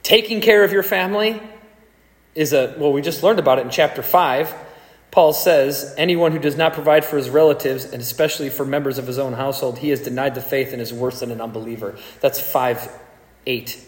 [0.05, 1.41] Taking care of your family
[2.35, 4.53] is a, well, we just learned about it in chapter 5.
[5.09, 9.07] Paul says, anyone who does not provide for his relatives, and especially for members of
[9.07, 11.97] his own household, he has denied the faith and is worse than an unbeliever.
[12.21, 12.87] That's 5
[13.47, 13.83] 8.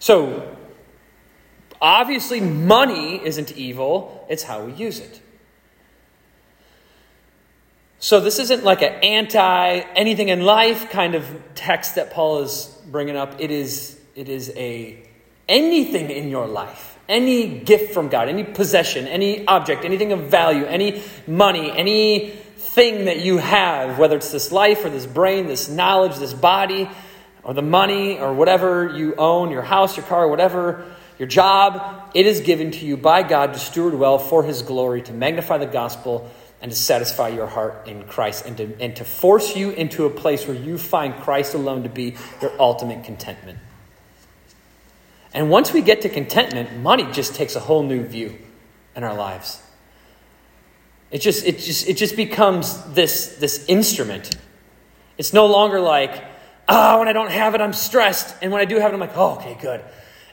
[0.00, 0.54] So,
[1.80, 5.18] obviously, money isn't evil, it's how we use it.
[8.00, 12.66] So, this isn't like an anti anything in life kind of text that Paul is
[12.90, 13.40] bringing up.
[13.40, 15.08] It is, it is a
[15.52, 20.64] anything in your life, any gift from God, any possession, any object, anything of value,
[20.64, 26.16] any money, anything that you have, whether it's this life or this brain, this knowledge,
[26.16, 26.88] this body,
[27.44, 30.86] or the money, or whatever you own, your house, your car, whatever,
[31.18, 35.02] your job, it is given to you by God to steward well for His glory,
[35.02, 36.30] to magnify the gospel,
[36.62, 40.10] and to satisfy your heart in Christ, and to, and to force you into a
[40.10, 43.58] place where you find Christ alone to be your ultimate contentment.
[45.34, 48.36] And once we get to contentment, money just takes a whole new view
[48.94, 49.62] in our lives.
[51.10, 54.34] It just, it just, it just becomes this, this instrument.
[55.18, 56.24] It's no longer like,
[56.68, 58.34] ah, oh, when I don't have it, I'm stressed.
[58.42, 59.84] And when I do have it, I'm like, oh, okay, good.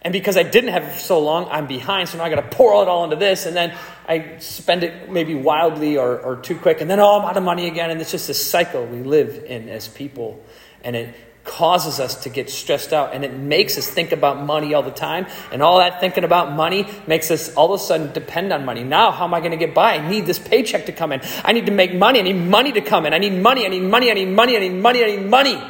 [0.02, 2.08] And because I didn't have it for so long, I'm behind.
[2.08, 3.46] So now I got to pour it all into this.
[3.46, 6.80] And then I spend it maybe wildly or, or too quick.
[6.80, 7.90] And then, oh, I'm out of money again.
[7.90, 10.42] And it's just this cycle we live in as people.
[10.84, 14.74] And it, causes us to get stressed out and it makes us think about money
[14.74, 15.26] all the time.
[15.52, 18.84] And all that thinking about money makes us all of a sudden depend on money.
[18.84, 19.96] Now, how am I going to get by?
[19.96, 21.22] I need this paycheck to come in.
[21.44, 22.20] I need to make money.
[22.20, 23.14] I need money to come in.
[23.14, 23.66] I need money.
[23.66, 24.12] I need money.
[24.12, 24.56] I need money.
[24.58, 25.04] I need money.
[25.04, 25.62] I need money.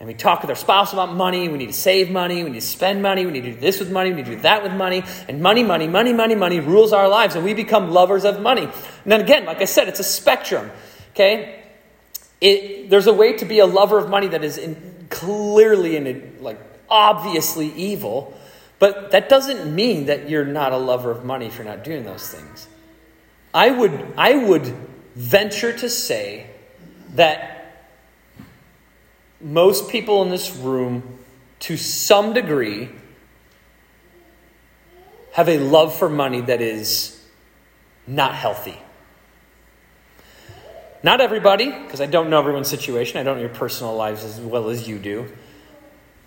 [0.00, 1.48] And we talk with our spouse about money.
[1.48, 2.44] We need to save money.
[2.44, 3.26] We need to spend money.
[3.26, 4.10] We need to do this with money.
[4.10, 5.02] We need to do that with money.
[5.28, 7.34] And money, money, money, money, money rules our lives.
[7.34, 8.62] And we become lovers of money.
[8.62, 10.70] And then again, like I said, it's a spectrum.
[11.10, 11.57] Okay?
[12.40, 16.40] It, there's a way to be a lover of money that is in, clearly and
[16.40, 16.58] like
[16.88, 18.38] obviously evil,
[18.78, 22.28] but that doesn't mean that you're not a lover of money you're not doing those
[22.28, 22.68] things.
[23.52, 24.66] I would I would
[25.14, 26.50] venture to say
[27.14, 27.58] that
[29.40, 31.18] most people in this room
[31.60, 32.90] to some degree
[35.32, 37.20] have a love for money that is
[38.06, 38.76] not healthy.
[41.02, 43.18] Not everybody, because I don't know everyone's situation.
[43.18, 45.30] I don't know your personal lives as well as you do.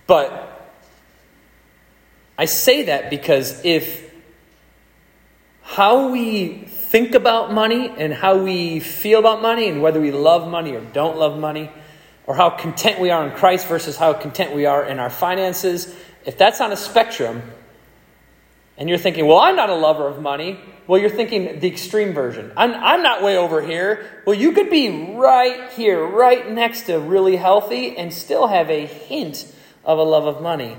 [0.08, 0.72] But
[2.38, 4.12] I say that because if
[5.62, 10.50] how we think about money and how we feel about money and whether we love
[10.50, 11.70] money or don't love money,
[12.28, 15.94] or how content we are in Christ versus how content we are in our finances,
[16.26, 17.42] if that's on a spectrum,
[18.82, 22.14] and you're thinking, well, I'm not a lover of money, well, you're thinking the extreme
[22.14, 22.52] version.
[22.58, 24.24] I'm, I'm not way over here.
[24.26, 28.88] Well, you could be right here, right next to really healthy, and still have a
[28.88, 29.46] hint
[29.86, 30.78] of a love of money.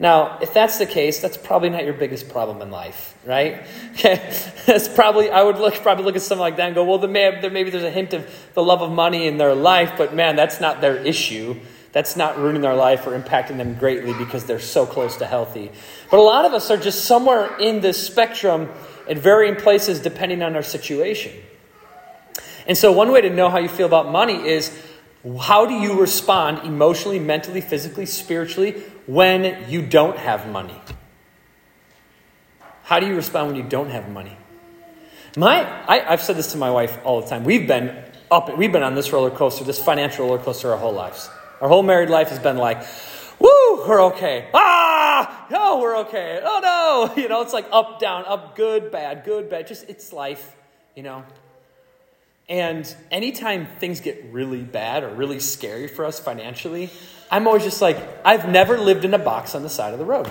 [0.00, 3.64] Now, if that's the case, that's probably not your biggest problem in life, right?
[3.92, 4.16] Okay,
[4.66, 7.08] that's probably I would look probably look at someone like that and go, well, there,
[7.08, 10.12] may, there maybe there's a hint of the love of money in their life, but
[10.12, 11.60] man, that's not their issue.
[11.96, 15.72] That's not ruining their life or impacting them greatly because they're so close to healthy.
[16.10, 18.68] But a lot of us are just somewhere in this spectrum
[19.08, 21.32] at varying places depending on our situation.
[22.66, 24.78] And so, one way to know how you feel about money is
[25.40, 28.72] how do you respond emotionally, mentally, physically, spiritually
[29.06, 30.78] when you don't have money?
[32.82, 34.36] How do you respond when you don't have money?
[35.34, 37.44] My, I, have said this to my wife all the time.
[37.44, 40.92] We've been up, we've been on this roller coaster, this financial roller coaster, our whole
[40.92, 41.30] lives.
[41.60, 42.82] Our whole married life has been like,
[43.38, 44.48] woo, we're okay.
[44.52, 46.40] Ah, no, we're okay.
[46.42, 46.60] Oh
[47.16, 49.66] no, you know, it's like up, down, up, good, bad, good, bad.
[49.66, 50.54] Just it's life,
[50.94, 51.24] you know.
[52.48, 56.90] And anytime things get really bad or really scary for us financially,
[57.30, 60.04] I'm always just like, I've never lived in a box on the side of the
[60.04, 60.30] road.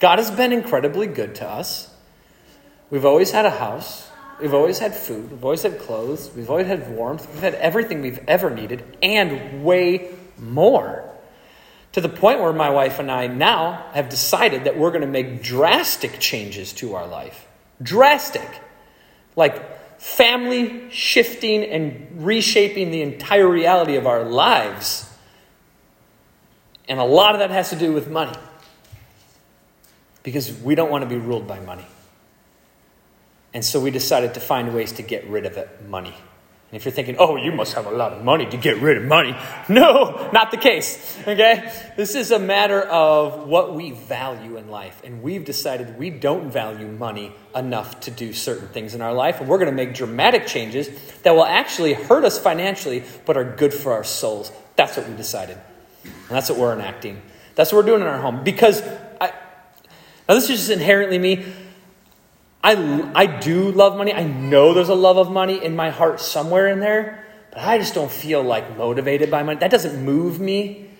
[0.00, 1.92] God has been incredibly good to us.
[2.88, 4.07] We've always had a house.
[4.40, 5.30] We've always had food.
[5.30, 6.30] We've always had clothes.
[6.34, 7.28] We've always had warmth.
[7.32, 11.04] We've had everything we've ever needed and way more.
[11.92, 15.08] To the point where my wife and I now have decided that we're going to
[15.08, 17.48] make drastic changes to our life.
[17.82, 18.48] Drastic.
[19.34, 25.10] Like family shifting and reshaping the entire reality of our lives.
[26.88, 28.36] And a lot of that has to do with money.
[30.22, 31.86] Because we don't want to be ruled by money.
[33.54, 36.14] And so we decided to find ways to get rid of it, money.
[36.70, 38.98] And if you're thinking, oh, you must have a lot of money to get rid
[38.98, 39.34] of money.
[39.70, 41.18] No, not the case.
[41.26, 41.72] Okay?
[41.96, 45.00] This is a matter of what we value in life.
[45.02, 49.40] And we've decided we don't value money enough to do certain things in our life.
[49.40, 50.90] And we're going to make dramatic changes
[51.22, 54.52] that will actually hurt us financially, but are good for our souls.
[54.76, 55.56] That's what we decided.
[56.04, 57.22] And that's what we're enacting.
[57.54, 58.44] That's what we're doing in our home.
[58.44, 58.82] Because
[59.18, 59.32] I,
[60.28, 61.46] now this is just inherently me.
[62.62, 64.12] I, I do love money.
[64.12, 67.78] I know there's a love of money in my heart somewhere in there, but I
[67.78, 69.60] just don't feel like motivated by money.
[69.60, 70.90] That doesn't move me,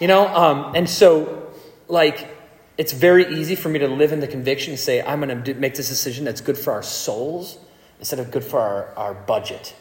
[0.00, 0.26] you know?
[0.26, 1.52] Um, and so,
[1.86, 2.36] like,
[2.76, 5.54] it's very easy for me to live in the conviction and say, I'm going to
[5.54, 7.58] make this decision that's good for our souls
[8.00, 9.74] instead of good for our, our budget,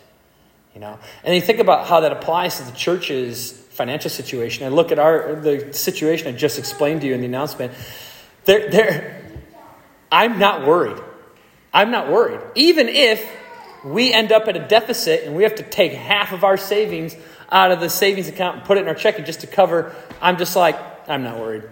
[0.76, 1.00] you know?
[1.24, 4.68] And you think about how that applies to the church's financial situation.
[4.68, 7.74] And look at our, the situation I just explained to you in the announcement.
[8.46, 9.24] There, there,
[10.12, 11.02] I'm not worried
[11.74, 12.40] I'm not worried.
[12.56, 13.28] Even if
[13.84, 17.16] we end up at a deficit and we have to take half of our savings
[17.52, 20.38] out of the savings account and put it in our checking just to cover, I'm
[20.38, 21.64] just like, I'm not worried.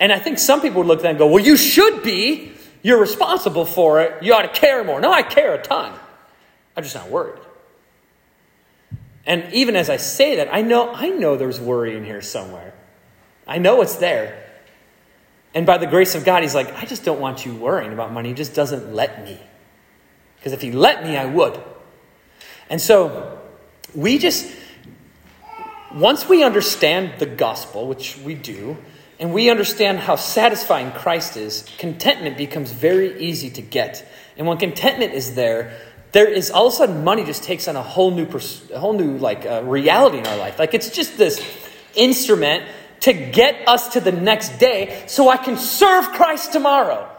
[0.00, 2.52] And I think some people would look at that and go, well, you should be.
[2.82, 4.22] You're responsible for it.
[4.22, 5.00] You ought to care more.
[5.00, 5.92] No, I care a ton.
[6.76, 7.40] I'm just not worried.
[9.24, 12.74] And even as I say that, I know, I know there's worry in here somewhere.
[13.46, 14.43] I know it's there.
[15.54, 18.12] And by the grace of God, he's like, I just don't want you worrying about
[18.12, 18.30] money.
[18.30, 19.38] He just doesn't let me.
[20.36, 21.58] Because if he let me, I would.
[22.68, 23.40] And so
[23.94, 24.52] we just,
[25.94, 28.76] once we understand the gospel, which we do,
[29.20, 34.06] and we understand how satisfying Christ is, contentment becomes very easy to get.
[34.36, 35.78] And when contentment is there,
[36.10, 38.28] there is all of a sudden money just takes on a whole new,
[38.72, 40.58] a whole new like uh, reality in our life.
[40.58, 41.40] Like it's just this
[41.94, 42.64] instrument
[43.04, 47.10] to get us to the next day so I can serve Christ tomorrow.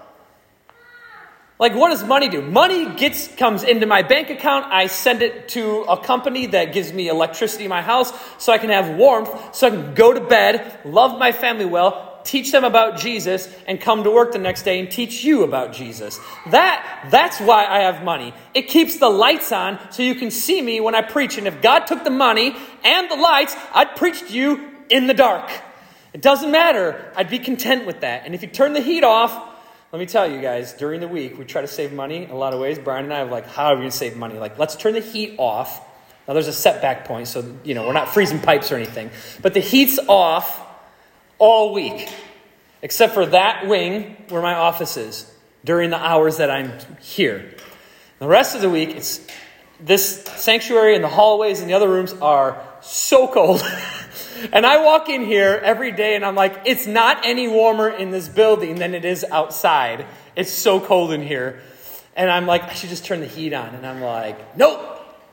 [1.60, 2.42] Like, what does money do?
[2.42, 4.66] Money gets comes into my bank account.
[4.74, 8.58] I send it to a company that gives me electricity in my house so I
[8.58, 12.64] can have warmth, so I can go to bed, love my family well, teach them
[12.64, 16.20] about Jesus, and come to work the next day and teach you about Jesus.
[16.50, 18.34] That that's why I have money.
[18.56, 21.38] It keeps the lights on so you can see me when I preach.
[21.38, 25.14] And if God took the money and the lights, I'd preach to you in the
[25.14, 25.50] dark.
[26.16, 27.12] It doesn't matter.
[27.18, 28.26] I'd be content with that.
[28.26, 29.54] And if you turn the heat off,
[29.92, 32.38] let me tell you guys, during the week, we try to save money in a
[32.38, 32.80] lot of ways.
[32.80, 34.40] Brian and I are like, how are we going to save money?
[34.40, 35.86] Like, let's turn the heat off.
[36.26, 39.10] Now, there's a setback point, so, you know, we're not freezing pipes or anything.
[39.42, 40.66] But the heat's off
[41.38, 42.08] all week,
[42.82, 45.30] except for that wing where my office is
[45.66, 47.54] during the hours that I'm here.
[48.20, 49.20] The rest of the week, it's
[49.82, 53.62] this sanctuary and the hallways and the other rooms are so cold.
[54.52, 58.12] and I walk in here every day and I'm like, it's not any warmer in
[58.12, 60.06] this building than it is outside.
[60.36, 61.62] It's so cold in here.
[62.16, 63.76] And I'm like, I should just turn the heat on.
[63.76, 64.80] And I'm like, nope,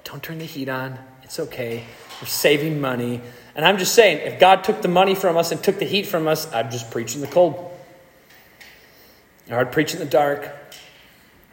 [0.05, 0.99] don't turn the heat on.
[1.23, 1.85] It's okay.
[2.21, 3.21] We're saving money.
[3.55, 6.07] And I'm just saying, if God took the money from us and took the heat
[6.07, 7.71] from us, I'd just preach in the cold.
[9.51, 10.51] Or I'd preach in the dark.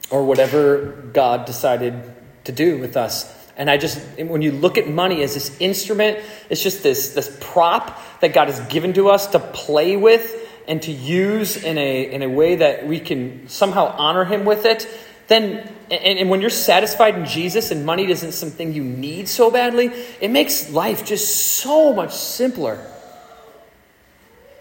[0.09, 3.31] Or whatever God decided to do with us.
[3.59, 6.17] And I just, when you look at money as this instrument,
[6.49, 10.33] it's just this, this prop that God has given to us to play with
[10.65, 14.65] and to use in a, in a way that we can somehow honor Him with
[14.65, 14.87] it,
[15.27, 19.51] then, and, and when you're satisfied in Jesus and money isn't something you need so
[19.51, 19.87] badly,
[20.21, 22.79] it makes life just so much simpler.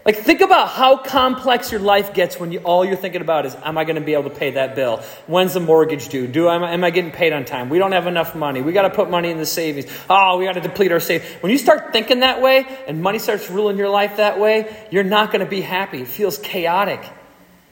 [0.09, 3.55] Like, think about how complex your life gets when you, all you're thinking about is,
[3.61, 5.03] am I going to be able to pay that bill?
[5.27, 6.25] When's the mortgage due?
[6.25, 7.69] Do I, am I getting paid on time?
[7.69, 8.63] We don't have enough money.
[8.63, 9.85] We got to put money in the savings.
[10.09, 11.31] Oh, we got to deplete our savings.
[11.43, 15.03] When you start thinking that way and money starts ruling your life that way, you're
[15.03, 16.01] not going to be happy.
[16.01, 17.07] It feels chaotic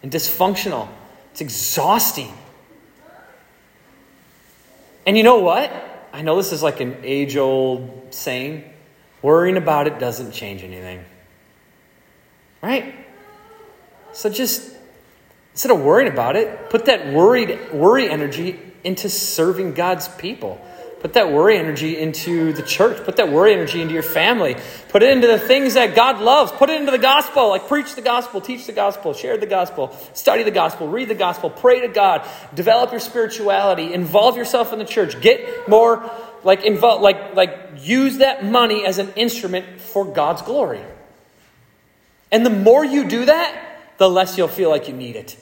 [0.03, 0.89] and dysfunctional.
[1.31, 2.31] It's exhausting.
[5.07, 5.73] And you know what?
[6.13, 8.63] I know this is like an age old saying
[9.23, 11.03] worrying about it doesn't change anything.
[12.61, 12.95] Right?
[14.13, 14.75] So just
[15.53, 20.63] instead of worrying about it, put that worried worry energy into serving God's people.
[20.99, 23.03] Put that worry energy into the church.
[23.05, 24.55] Put that worry energy into your family.
[24.89, 26.51] Put it into the things that God loves.
[26.51, 27.49] Put it into the gospel.
[27.49, 31.15] Like preach the gospel, teach the gospel, share the gospel, study the gospel, read the
[31.15, 35.21] gospel, pray to God, develop your spirituality, involve yourself in the church.
[35.21, 36.09] Get more
[36.43, 40.81] like involve like like use that money as an instrument for God's glory.
[42.31, 45.37] And the more you do that, the less you'll feel like you need it.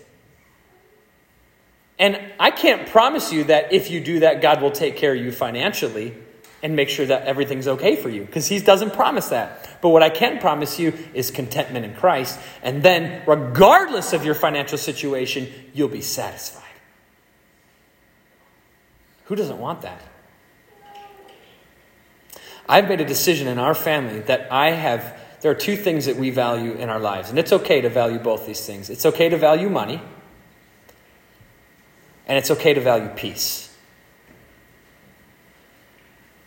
[1.98, 5.22] And I can't promise you that if you do that, God will take care of
[5.22, 6.14] you financially
[6.62, 9.82] and make sure that everything's okay for you, because He doesn't promise that.
[9.82, 12.40] But what I can promise you is contentment in Christ.
[12.64, 16.64] And then, regardless of your financial situation, you'll be satisfied.
[19.26, 20.02] Who doesn't want that?
[22.68, 26.16] I've made a decision in our family that I have, there are two things that
[26.16, 27.30] we value in our lives.
[27.30, 28.90] And it's okay to value both these things.
[28.90, 30.02] It's okay to value money
[32.26, 33.72] and it's okay to value peace.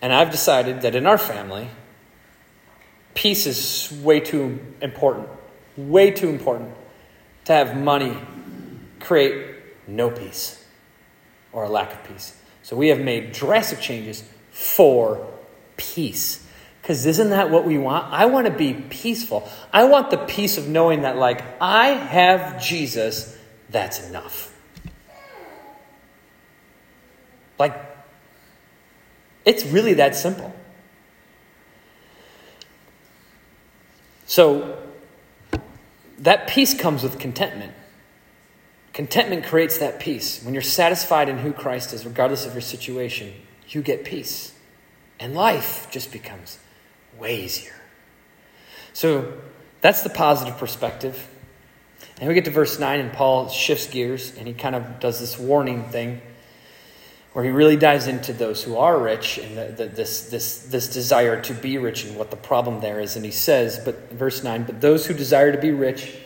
[0.03, 1.69] And I've decided that in our family,
[3.15, 5.29] peace is way too important,
[5.77, 6.75] way too important
[7.45, 8.19] to have money
[8.99, 10.67] create no peace
[11.53, 12.37] or a lack of peace.
[12.65, 15.25] So we have made drastic changes for
[15.77, 16.48] peace.
[16.89, 18.11] Because isn't that what we want?
[18.15, 19.47] I want to be peaceful.
[19.71, 23.37] I want the peace of knowing that, like, I have Jesus,
[23.69, 24.59] that's enough.
[27.59, 27.79] Like,
[29.45, 30.57] it's really that simple.
[34.25, 34.79] So,
[36.21, 37.75] that peace comes with contentment.
[38.95, 40.43] Contentment creates that peace.
[40.43, 43.35] When you're satisfied in who Christ is, regardless of your situation,
[43.69, 44.55] you get peace.
[45.21, 46.59] And life just becomes
[47.19, 47.75] way easier.
[48.93, 49.33] So
[49.81, 51.29] that's the positive perspective.
[52.21, 55.21] And we get to verse 9, and Paul shifts gears and he kind of does
[55.21, 56.21] this warning thing
[57.33, 60.89] where he really dives into those who are rich and the, the, this, this, this
[60.89, 63.15] desire to be rich and what the problem there is.
[63.15, 66.17] And he says, but verse 9, but those who desire to be rich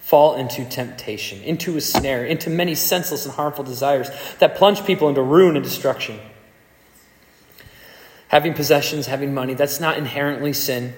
[0.00, 4.08] fall into temptation, into a snare, into many senseless and harmful desires
[4.38, 6.18] that plunge people into ruin and destruction.
[8.28, 10.94] Having possessions, having money, that's not inherently sin.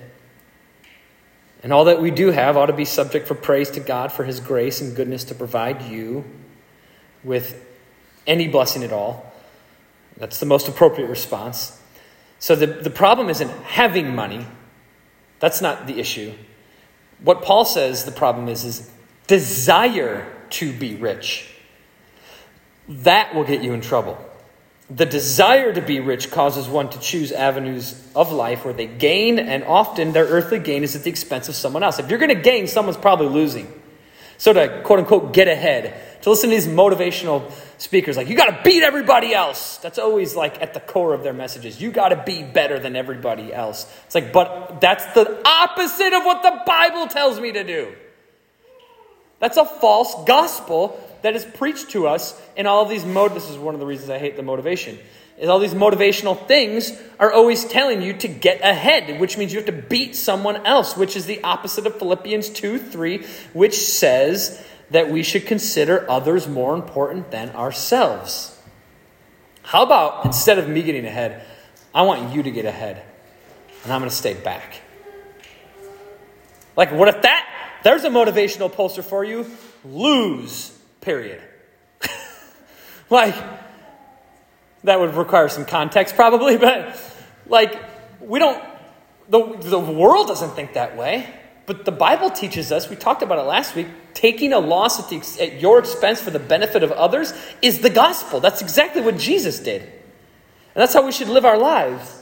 [1.63, 4.25] And all that we do have ought to be subject for praise to God for
[4.25, 6.25] his grace and goodness to provide you
[7.23, 7.65] with
[8.27, 9.33] any blessing at all.
[10.17, 11.81] That's the most appropriate response.
[12.39, 14.47] So the, the problem isn't having money.
[15.39, 16.33] That's not the issue.
[17.23, 18.91] What Paul says the problem is is
[19.27, 21.55] desire to be rich.
[22.89, 24.19] That will get you in trouble.
[24.91, 29.39] The desire to be rich causes one to choose avenues of life where they gain,
[29.39, 31.99] and often their earthly gain is at the expense of someone else.
[31.99, 33.73] If you're going to gain, someone's probably losing.
[34.37, 38.51] So to quote unquote get ahead, to listen to these motivational speakers like you got
[38.51, 42.11] to beat everybody else that's always like at the core of their messages you got
[42.11, 46.61] to be better than everybody else it's like but that's the opposite of what the
[46.67, 47.93] bible tells me to do
[49.39, 53.49] that's a false gospel that is preached to us in all of these mode this
[53.49, 54.99] is one of the reasons i hate the motivation
[55.39, 59.59] is all these motivational things are always telling you to get ahead which means you
[59.59, 64.65] have to beat someone else which is the opposite of philippians 2 3 which says
[64.91, 68.57] that we should consider others more important than ourselves.
[69.63, 71.45] How about instead of me getting ahead,
[71.95, 73.03] I want you to get ahead,
[73.85, 74.81] and I'm going to stay back.
[76.77, 77.47] Like, what if that?
[77.83, 79.47] There's a motivational poster for you.
[79.85, 81.43] Lose, period.
[83.11, 83.35] like,
[84.85, 86.99] that would require some context probably, but
[87.47, 87.79] like,
[88.21, 88.63] we don't,
[89.29, 91.35] the, the world doesn't think that way.
[91.67, 95.09] But the Bible teaches us, we talked about it last week, taking a loss at,
[95.09, 97.33] the, at your expense for the benefit of others
[97.63, 98.41] is the gospel.
[98.41, 99.83] That's exactly what Jesus did.
[99.83, 102.20] And that's how we should live our lives.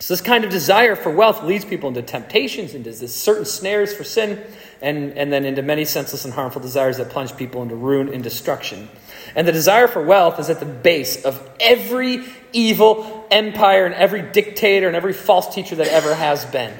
[0.00, 4.02] So, this kind of desire for wealth leads people into temptations, into certain snares for
[4.02, 4.42] sin,
[4.80, 8.24] and, and then into many senseless and harmful desires that plunge people into ruin and
[8.24, 8.88] destruction.
[9.34, 12.24] And the desire for wealth is at the base of every
[12.54, 16.72] evil empire and every dictator and every false teacher that ever has been.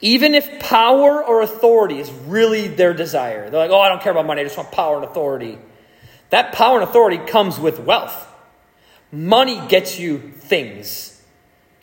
[0.00, 4.12] Even if power or authority is really their desire, they're like, oh, I don't care
[4.12, 5.58] about money, I just want power and authority.
[6.30, 8.26] That power and authority comes with wealth.
[9.12, 11.13] Money gets you things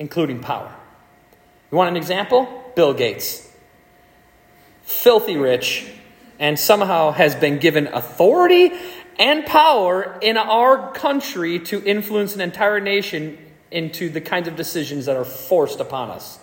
[0.02, 0.76] including power.
[1.72, 2.74] You want an example?
[2.76, 3.48] Bill Gates.
[4.82, 5.86] Filthy rich,
[6.40, 8.72] and somehow has been given authority
[9.20, 13.38] and power in our country to influence an entire nation
[13.70, 16.40] into the kinds of decisions that are forced upon us.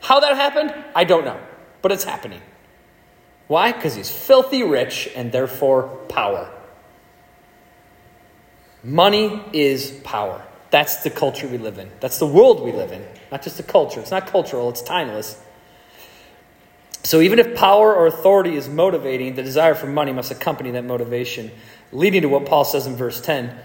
[0.00, 1.40] How that happened, I don't know,
[1.80, 2.42] but it's happening.
[3.46, 3.72] Why?
[3.72, 6.52] Because he's filthy rich and therefore power.
[8.84, 10.46] Money is power.
[10.76, 11.90] That's the culture we live in.
[12.00, 13.02] That's the world we live in.
[13.32, 13.98] Not just a culture.
[13.98, 15.40] It's not cultural, it's timeless.
[17.02, 20.84] So even if power or authority is motivating, the desire for money must accompany that
[20.84, 21.50] motivation,
[21.92, 23.58] leading to what Paul says in verse 10.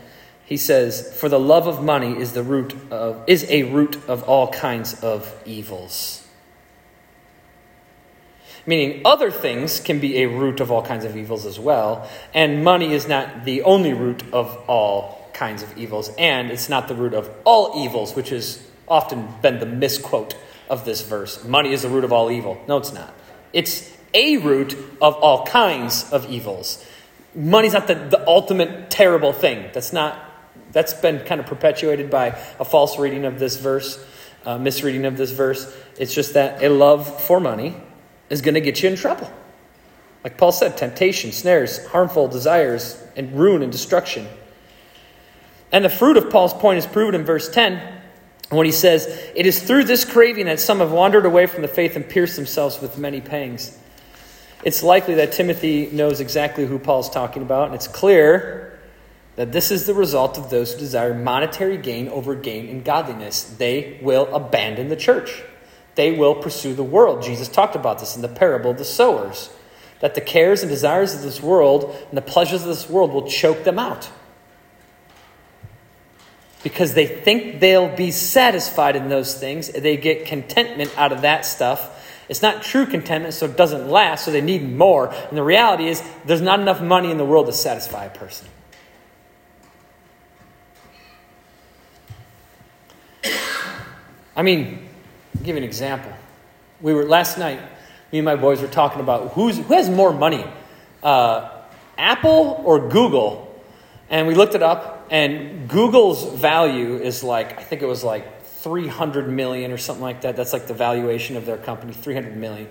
[0.46, 4.24] He says, "For the love of money is the root of is a root of
[4.24, 6.26] all kinds of evils."
[8.66, 12.64] Meaning other things can be a root of all kinds of evils as well, and
[12.64, 16.96] money is not the only root of all kinds of evils, and it's not the
[16.96, 20.36] root of all evils, which has often been the misquote
[20.70, 21.44] of this verse.
[21.44, 22.62] Money is the root of all evil.
[22.68, 23.14] No, it's not.
[23.54, 26.86] It's a root of all kinds of evils.
[27.34, 29.70] Money's not the, the ultimate terrible thing.
[29.74, 30.28] That's not
[30.72, 32.28] that's been kind of perpetuated by
[32.60, 34.04] a false reading of this verse,
[34.46, 35.74] misreading of this verse.
[35.98, 37.76] It's just that a love for money
[38.30, 39.30] is going to get you in trouble.
[40.24, 44.28] Like Paul said, temptation, snares, harmful desires, and ruin and destruction.
[45.72, 47.82] And the fruit of Paul's point is proven in verse 10
[48.50, 51.68] when he says, It is through this craving that some have wandered away from the
[51.68, 53.78] faith and pierced themselves with many pangs.
[54.64, 58.80] It's likely that Timothy knows exactly who Paul's talking about, and it's clear
[59.36, 63.44] that this is the result of those who desire monetary gain over gain in godliness.
[63.44, 65.42] They will abandon the church,
[65.96, 67.24] they will pursue the world.
[67.24, 69.50] Jesus talked about this in the parable of the sowers
[70.02, 73.28] that the cares and desires of this world and the pleasures of this world will
[73.28, 74.10] choke them out
[76.64, 79.70] because they think they'll be satisfied in those things.
[79.70, 81.98] They get contentment out of that stuff.
[82.30, 85.12] It's not true contentment, so it doesn't last, so they need more.
[85.12, 88.48] And the reality is, there's not enough money in the world to satisfy a person.
[94.36, 94.88] I mean,
[95.36, 96.12] I'll give you an example.
[96.80, 97.60] We were last night,
[98.12, 100.46] me and my boys were talking about who's, who has more money,
[101.04, 101.50] uh,
[101.98, 103.48] Apple or Google.
[104.10, 108.44] And we looked it up, and Google's value is like, I think it was like
[108.44, 110.38] 300 million or something like that.
[110.38, 112.70] That's like the valuation of their company, 300 million.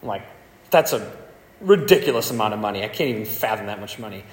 [0.00, 0.22] I'm like,
[0.70, 1.12] that's a
[1.60, 2.84] ridiculous amount of money.
[2.84, 4.24] I can't even fathom that much money.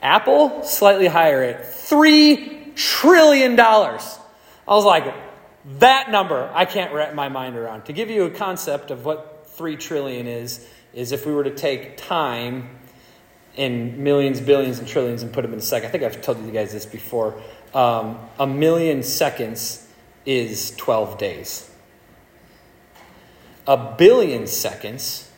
[0.00, 3.60] Apple, slightly higher at $3 trillion.
[3.60, 3.98] I
[4.66, 5.14] was like,
[5.78, 7.84] that number I can't wrap my mind around.
[7.86, 11.54] To give you a concept of what 3 trillion is, is if we were to
[11.54, 12.70] take time
[13.56, 15.88] in millions, billions, and trillions and put them in a second.
[15.88, 17.40] I think I've told you guys this before.
[17.74, 19.86] Um, a million seconds
[20.24, 21.70] is 12 days.
[23.66, 25.30] A billion seconds,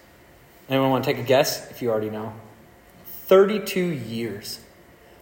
[0.69, 2.33] anyone want to take a guess if you already know?
[3.27, 4.61] 32 years.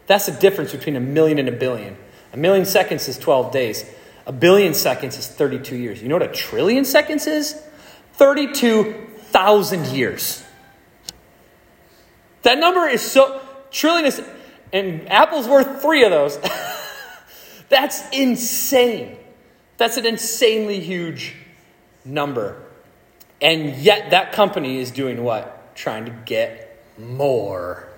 [0.07, 1.97] That's the difference between a million and a billion.
[2.33, 3.85] A million seconds is 12 days.
[4.27, 6.03] A billion seconds is 32 years.
[6.03, 7.61] You know what a trillion seconds is?
[8.15, 10.46] 32,000 years.
[12.47, 13.43] That number is so
[13.73, 14.23] trillion is,
[14.73, 16.39] and Apple's worth three of those.
[17.69, 19.17] That's insane.
[19.79, 21.35] That's an insanely huge
[22.05, 22.63] number.
[23.43, 25.75] And yet that company is doing what?
[25.75, 27.89] Trying to get more.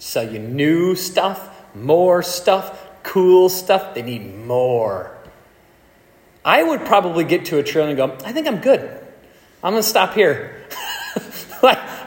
[0.00, 3.94] Sell you new stuff, more stuff, cool stuff.
[3.94, 5.16] They need more.
[6.44, 8.80] I would probably get to a trillion and go, I think I'm good.
[9.62, 10.66] I'm going to stop here.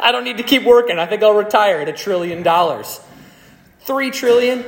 [0.03, 0.99] I don't need to keep working.
[0.99, 2.99] I think I'll retire at a trillion dollars.
[3.81, 4.65] Three trillion?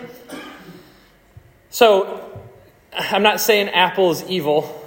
[1.70, 2.42] So,
[2.94, 4.82] I'm not saying Apple is evil.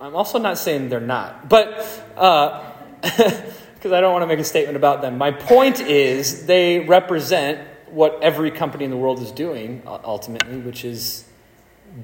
[0.00, 1.76] I'm also not saying they're not, but
[2.14, 5.18] because uh, I don't want to make a statement about them.
[5.18, 10.84] My point is they represent what every company in the world is doing ultimately, which
[10.84, 11.24] is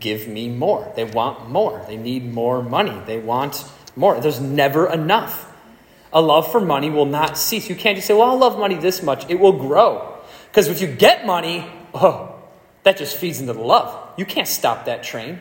[0.01, 0.93] give me more.
[0.97, 1.85] They want more.
[1.87, 3.01] They need more money.
[3.07, 3.65] They want
[3.95, 4.21] more.
[4.21, 5.46] There's never enough.
[6.17, 7.69] A love for money will not cease.
[7.69, 9.29] You can't just say, well, I love money this much.
[9.29, 10.17] It will grow.
[10.47, 12.35] Because if you get money, oh,
[12.85, 14.15] that just feeds into the love.
[14.17, 15.39] You can't stop that train.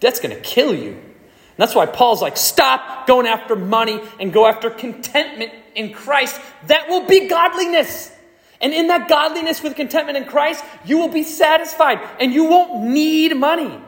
[0.00, 0.90] That's going to kill you.
[0.90, 6.38] And that's why Paul's like, stop going after money and go after contentment in Christ.
[6.66, 8.14] That will be godliness.
[8.60, 12.84] And in that godliness with contentment in Christ, you will be satisfied and you won't
[12.84, 13.80] need money.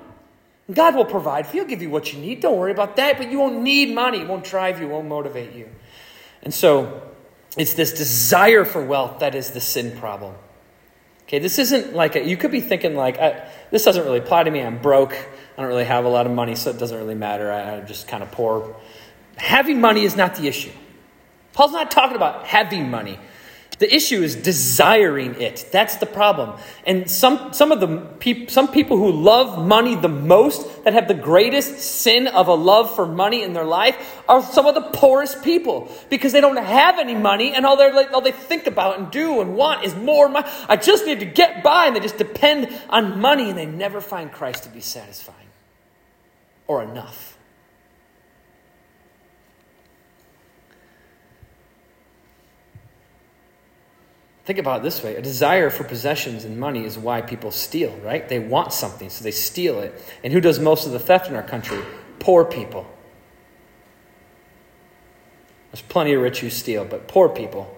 [0.72, 1.62] God will provide for you.
[1.64, 2.40] He'll give you what you need.
[2.40, 3.18] Don't worry about that.
[3.18, 4.22] But you won't need money.
[4.22, 5.68] It won't drive you, it won't motivate you.
[6.44, 7.02] And so
[7.56, 10.34] it's this desire for wealth that is the sin problem.
[11.24, 14.44] Okay, this isn't like a, you could be thinking like, I, this doesn't really apply
[14.44, 14.60] to me.
[14.60, 15.14] I'm broke.
[15.14, 17.50] I don't really have a lot of money, so it doesn't really matter.
[17.50, 18.76] I, I'm just kind of poor.
[19.36, 20.70] Having money is not the issue.
[21.54, 23.18] Paul's not talking about having money.
[23.78, 25.68] The issue is desiring it.
[25.72, 26.58] That's the problem.
[26.86, 31.08] And some, some of the peop, some people who love money the most, that have
[31.08, 34.80] the greatest sin of a love for money in their life, are some of the
[34.80, 38.98] poorest people because they don't have any money, and all, they all they think about
[38.98, 40.48] and do and want is more money.
[40.68, 44.00] I just need to get by, and they just depend on money, and they never
[44.00, 45.48] find Christ to be satisfying
[46.66, 47.33] or enough.
[54.44, 57.96] Think about it this way a desire for possessions and money is why people steal,
[58.04, 58.28] right?
[58.28, 59.94] They want something, so they steal it.
[60.22, 61.82] And who does most of the theft in our country?
[62.18, 62.86] Poor people.
[65.72, 67.74] There's plenty of rich who steal, but poor people.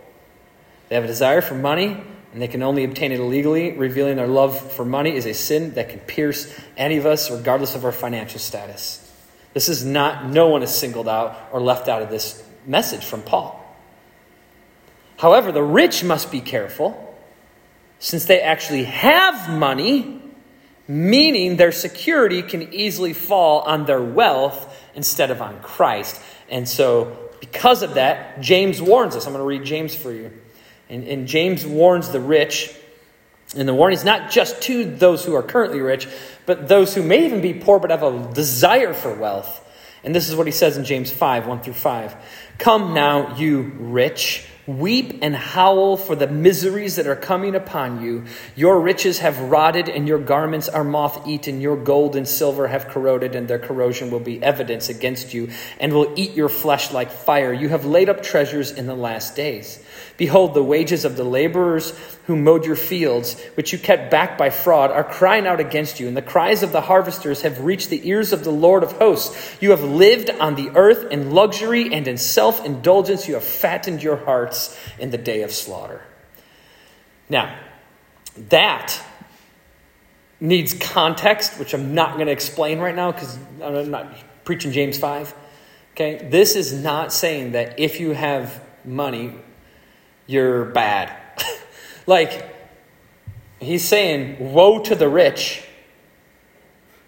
[0.88, 1.96] They have a desire for money,
[2.32, 3.72] and they can only obtain it illegally.
[3.72, 7.74] Revealing their love for money is a sin that can pierce any of us, regardless
[7.74, 9.02] of our financial status.
[9.54, 13.22] This is not, no one is singled out or left out of this message from
[13.22, 13.65] Paul.
[15.18, 17.02] However, the rich must be careful
[17.98, 20.20] since they actually have money,
[20.86, 26.20] meaning their security can easily fall on their wealth instead of on Christ.
[26.48, 29.26] And so, because of that, James warns us.
[29.26, 30.30] I'm going to read James for you.
[30.88, 32.74] And, and James warns the rich.
[33.56, 36.08] And the warning is not just to those who are currently rich,
[36.44, 39.62] but those who may even be poor but have a desire for wealth.
[40.04, 42.16] And this is what he says in James 5 1 through 5.
[42.58, 48.24] Come now, you rich Weep and howl for the miseries that are coming upon you.
[48.56, 51.60] Your riches have rotted, and your garments are moth eaten.
[51.60, 55.92] Your gold and silver have corroded, and their corrosion will be evidence against you, and
[55.92, 57.52] will eat your flesh like fire.
[57.52, 59.84] You have laid up treasures in the last days.
[60.16, 61.92] Behold, the wages of the laborers
[62.26, 66.08] who mowed your fields, which you kept back by fraud, are crying out against you,
[66.08, 69.56] and the cries of the harvesters have reached the ears of the Lord of hosts.
[69.60, 73.28] You have lived on the earth in luxury and in self indulgence.
[73.28, 76.02] You have fattened your hearts in the day of slaughter.
[77.28, 77.58] Now,
[78.48, 78.98] that
[80.40, 84.14] needs context, which I'm not going to explain right now because I'm not
[84.44, 85.34] preaching James 5.
[85.92, 86.28] Okay?
[86.30, 89.34] This is not saying that if you have money,
[90.26, 91.14] you're bad.
[92.06, 92.54] like,
[93.60, 95.62] he's saying, woe to the rich.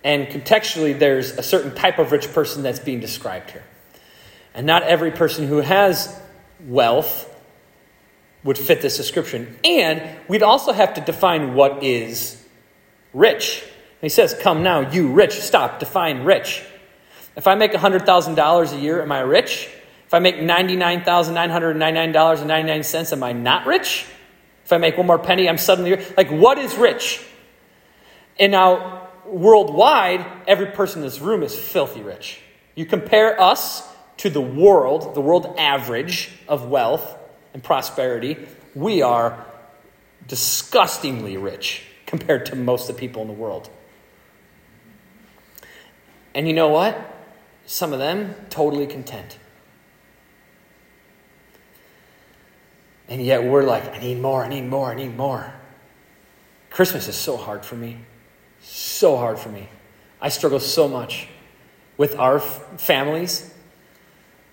[0.05, 3.65] And contextually, there's a certain type of rich person that's being described here.
[4.55, 6.21] And not every person who has
[6.61, 7.35] wealth
[8.45, 9.59] would fit this description.
[9.65, 12.43] And we'd also have to define what is
[13.13, 13.63] rich.
[13.63, 15.33] And he says, Come now, you rich.
[15.33, 16.63] Stop, define rich.
[17.37, 19.69] If I make $100,000 a year, am I rich?
[20.09, 24.07] If I make $99,999.99, am I not rich?
[24.65, 26.17] If I make one more penny, I'm suddenly rich.
[26.17, 27.23] Like, what is rich?
[28.41, 32.41] And now, worldwide, every person in this room is filthy rich.
[32.75, 33.87] You compare us
[34.17, 37.15] to the world, the world average of wealth
[37.53, 38.39] and prosperity,
[38.75, 39.45] we are
[40.27, 43.69] disgustingly rich compared to most of the people in the world.
[46.35, 46.99] And you know what?
[47.67, 49.38] Some of them totally content.
[53.09, 55.53] And yet we're like, I need more, I need more, I need more.
[56.71, 57.99] Christmas is so hard for me.
[58.61, 59.69] So hard for me.
[60.21, 61.29] I struggle so much
[61.97, 63.55] with our f- families.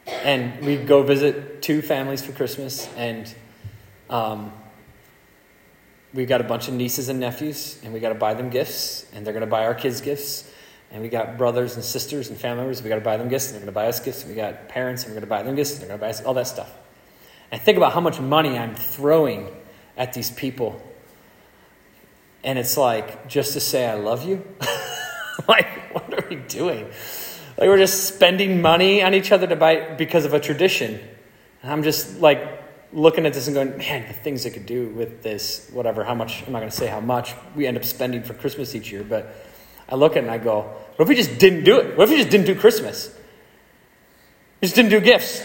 [0.08, 3.34] And we go visit two families for Christmas, and
[4.08, 4.52] um,
[6.14, 9.08] we've got a bunch of nieces and nephews, and we got to buy them gifts,
[9.14, 10.48] and they're going to buy our kids gifts.
[10.92, 13.48] And we got brothers and sisters and family members, we got to buy them gifts,
[13.48, 14.22] and they're going to buy us gifts.
[14.22, 16.06] And we got parents, and we're going to buy them gifts, and they're going to
[16.06, 16.72] buy us all that stuff.
[17.52, 19.50] I think about how much money I'm throwing
[19.98, 20.82] at these people.
[22.44, 24.46] And it's like, just to say I love you?
[25.48, 26.88] like, what are we doing?
[27.58, 31.00] like we're just spending money on each other to buy because of a tradition.
[31.62, 34.90] And I'm just like looking at this and going, man, the things I could do
[34.90, 37.86] with this, whatever, how much, I'm not going to say how much we end up
[37.86, 39.34] spending for Christmas each year, but
[39.88, 40.62] I look at it and I go,
[40.96, 41.98] what if we just didn't do it?
[41.98, 43.14] What if we just didn't do Christmas?
[44.62, 45.42] We just didn't do gifts.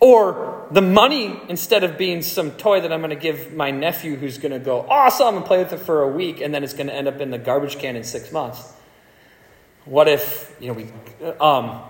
[0.00, 4.16] Or the money, instead of being some toy that I'm going to give my nephew
[4.16, 6.74] who's going to go awesome and play with it for a week and then it's
[6.74, 8.72] going to end up in the garbage can in six months.
[9.84, 10.86] What if, you know, we,
[11.40, 11.82] um,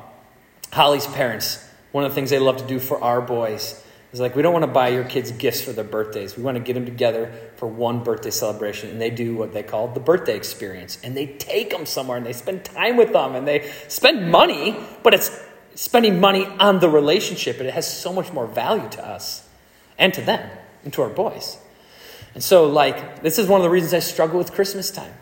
[0.72, 4.34] Holly's parents, one of the things they love to do for our boys is like,
[4.34, 6.36] we don't want to buy your kids gifts for their birthdays.
[6.36, 8.90] We want to get them together for one birthday celebration.
[8.90, 10.98] And they do what they call the birthday experience.
[11.02, 14.76] And they take them somewhere and they spend time with them and they spend money,
[15.02, 15.44] but it's
[15.78, 19.48] spending money on the relationship, and it has so much more value to us
[19.96, 20.50] and to them
[20.82, 21.56] and to our boys.
[22.34, 25.12] And so, like, this is one of the reasons I struggle with Christmas time.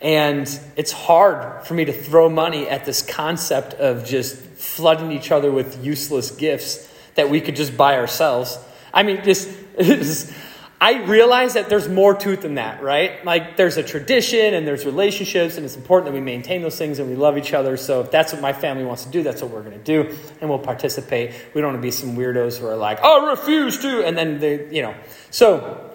[0.00, 5.32] And it's hard for me to throw money at this concept of just flooding each
[5.32, 8.56] other with useless gifts that we could just buy ourselves.
[8.94, 9.48] I mean, just
[10.80, 13.24] I realize that there's more to it than that, right?
[13.24, 17.00] Like there's a tradition and there's relationships, and it's important that we maintain those things
[17.00, 17.76] and we love each other.
[17.76, 20.16] So if that's what my family wants to do, that's what we're going to do,
[20.40, 21.32] and we'll participate.
[21.52, 24.16] We don't want to be some weirdos who are like, "Oh, I refuse to," and
[24.16, 24.94] then they, you know.
[25.30, 25.90] So,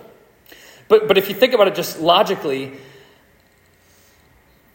[0.89, 2.73] but but if you think about it just logically,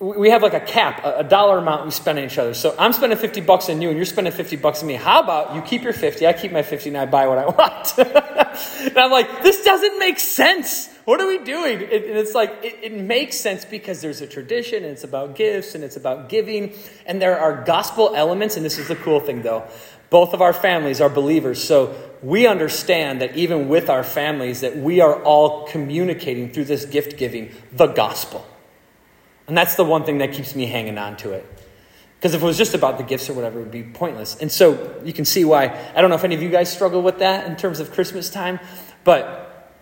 [0.00, 2.54] we have like a cap, a dollar amount we spend on each other.
[2.54, 4.94] So I'm spending 50 bucks on you and you're spending 50 bucks on me.
[4.94, 7.46] How about you keep your 50, I keep my 50 and I buy what I
[7.46, 7.98] want?
[8.86, 10.88] and I'm like, this doesn't make sense.
[11.04, 11.82] What are we doing?
[11.82, 15.74] and it's like, it, it makes sense because there's a tradition and it's about gifts
[15.74, 16.74] and it's about giving.
[17.04, 18.56] And there are gospel elements.
[18.56, 19.64] And this is the cool thing though.
[20.10, 21.62] Both of our families are believers.
[21.62, 26.84] So we understand that even with our families that we are all communicating through this
[26.84, 28.46] gift giving the gospel.
[29.48, 31.44] And that's the one thing that keeps me hanging on to it.
[32.18, 34.36] Because if it was just about the gifts or whatever, it would be pointless.
[34.36, 35.66] And so you can see why.
[35.94, 38.28] I don't know if any of you guys struggle with that in terms of Christmas
[38.28, 38.60] time,
[39.04, 39.72] but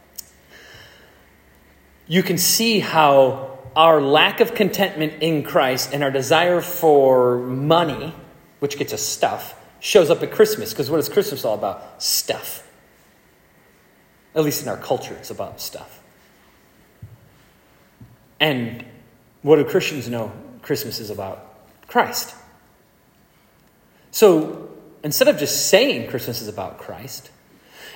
[2.07, 8.15] you can see how our lack of contentment in Christ and our desire for money,
[8.61, 10.73] which gets us stuff, shows up at Christmas.
[10.73, 12.03] Because what is Christmas all about?
[12.03, 12.71] Stuff.
[14.35, 16.03] At least in our culture, it's about stuff.
[18.39, 18.85] And
[19.47, 20.33] what do Christians know
[20.63, 21.55] Christmas is about?
[21.87, 22.35] Christ.
[24.11, 24.71] So
[25.05, 27.31] instead of just saying Christmas is about Christ,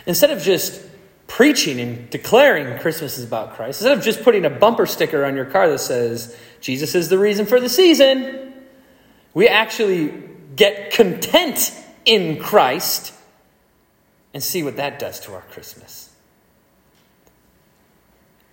[0.07, 0.81] instead of just
[1.27, 5.35] preaching and declaring Christmas is about Christ, instead of just putting a bumper sticker on
[5.35, 8.53] your car that says, Jesus is the reason for the season,
[9.35, 10.23] we actually
[10.55, 11.73] get content
[12.05, 13.13] in Christ
[14.33, 16.10] and see what that does to our Christmas.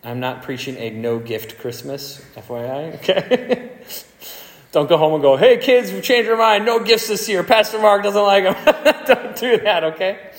[0.03, 3.71] I'm not preaching a no gift Christmas, FYI, okay?
[4.71, 7.43] Don't go home and go, hey kids, we changed our mind, no gifts this year.
[7.43, 9.03] Pastor Mark doesn't like them.
[9.07, 10.31] Don't do that, okay?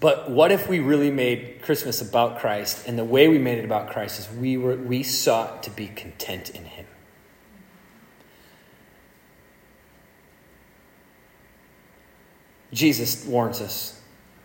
[0.00, 2.86] But what if we really made Christmas about Christ?
[2.86, 5.86] And the way we made it about Christ is we, were, we sought to be
[5.86, 6.86] content in Him.
[12.72, 14.00] Jesus warns us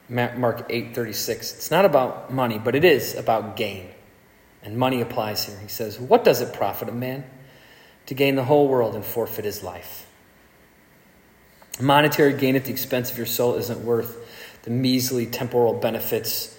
[0.10, 1.54] Mark 8:36.
[1.54, 3.90] It's not about money, but it is about gain.
[4.64, 5.58] And money applies here.
[5.62, 7.24] He says, "What does it profit a man
[8.08, 10.08] to gain the whole world and forfeit his life?"
[11.80, 14.18] Monetary gain at the expense of your soul isn't worth
[14.64, 16.56] the measly temporal benefits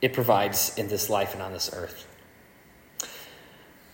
[0.00, 2.06] it provides in this life and on this earth.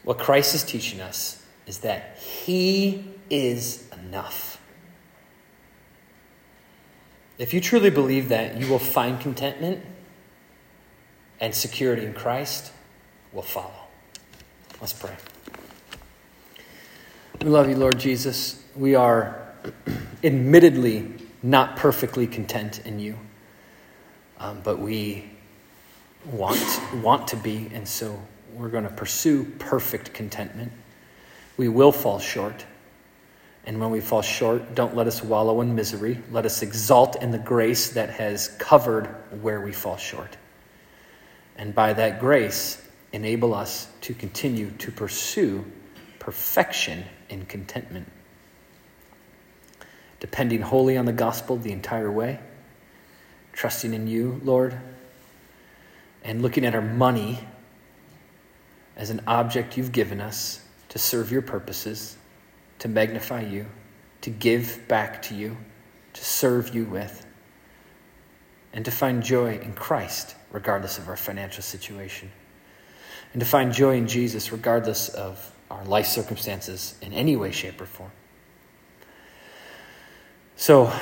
[0.02, 4.59] What Christ is teaching us is that he is enough.
[7.40, 9.82] If you truly believe that, you will find contentment
[11.40, 12.70] and security in Christ
[13.32, 13.86] will follow.
[14.78, 15.16] Let's pray.
[17.40, 18.62] We love you, Lord Jesus.
[18.76, 19.54] We are
[20.22, 23.18] admittedly not perfectly content in you,
[24.38, 25.24] um, but we
[26.26, 28.20] want, want to be, and so
[28.52, 30.72] we're going to pursue perfect contentment.
[31.56, 32.66] We will fall short.
[33.70, 36.20] And when we fall short, don't let us wallow in misery.
[36.32, 39.06] Let us exalt in the grace that has covered
[39.42, 40.36] where we fall short.
[41.54, 45.64] And by that grace, enable us to continue to pursue
[46.18, 48.10] perfection in contentment.
[50.18, 52.40] Depending wholly on the gospel the entire way,
[53.52, 54.76] trusting in you, Lord,
[56.24, 57.38] and looking at our money
[58.96, 62.16] as an object you've given us to serve your purposes
[62.80, 63.66] to magnify you,
[64.22, 65.56] to give back to you,
[66.12, 67.24] to serve you with,
[68.72, 72.30] and to find joy in Christ regardless of our financial situation,
[73.32, 77.80] and to find joy in Jesus regardless of our life circumstances in any way, shape,
[77.80, 78.10] or form.
[80.56, 80.92] So,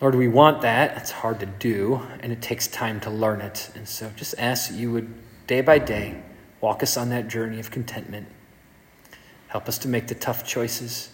[0.00, 0.96] Lord, we want that.
[0.96, 3.70] It's hard to do, and it takes time to learn it.
[3.74, 5.12] And so just ask that you would,
[5.46, 6.22] day by day,
[6.60, 8.28] walk us on that journey of contentment.
[9.48, 11.10] Help us to make the tough choices,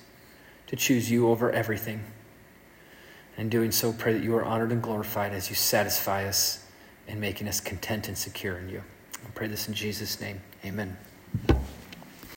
[0.66, 2.05] to choose you over everything.
[3.37, 6.64] And in doing so, pray that you are honored and glorified as you satisfy us
[7.07, 8.82] in making us content and secure in you.
[9.24, 10.41] I pray this in Jesus' name.
[10.64, 10.97] Amen.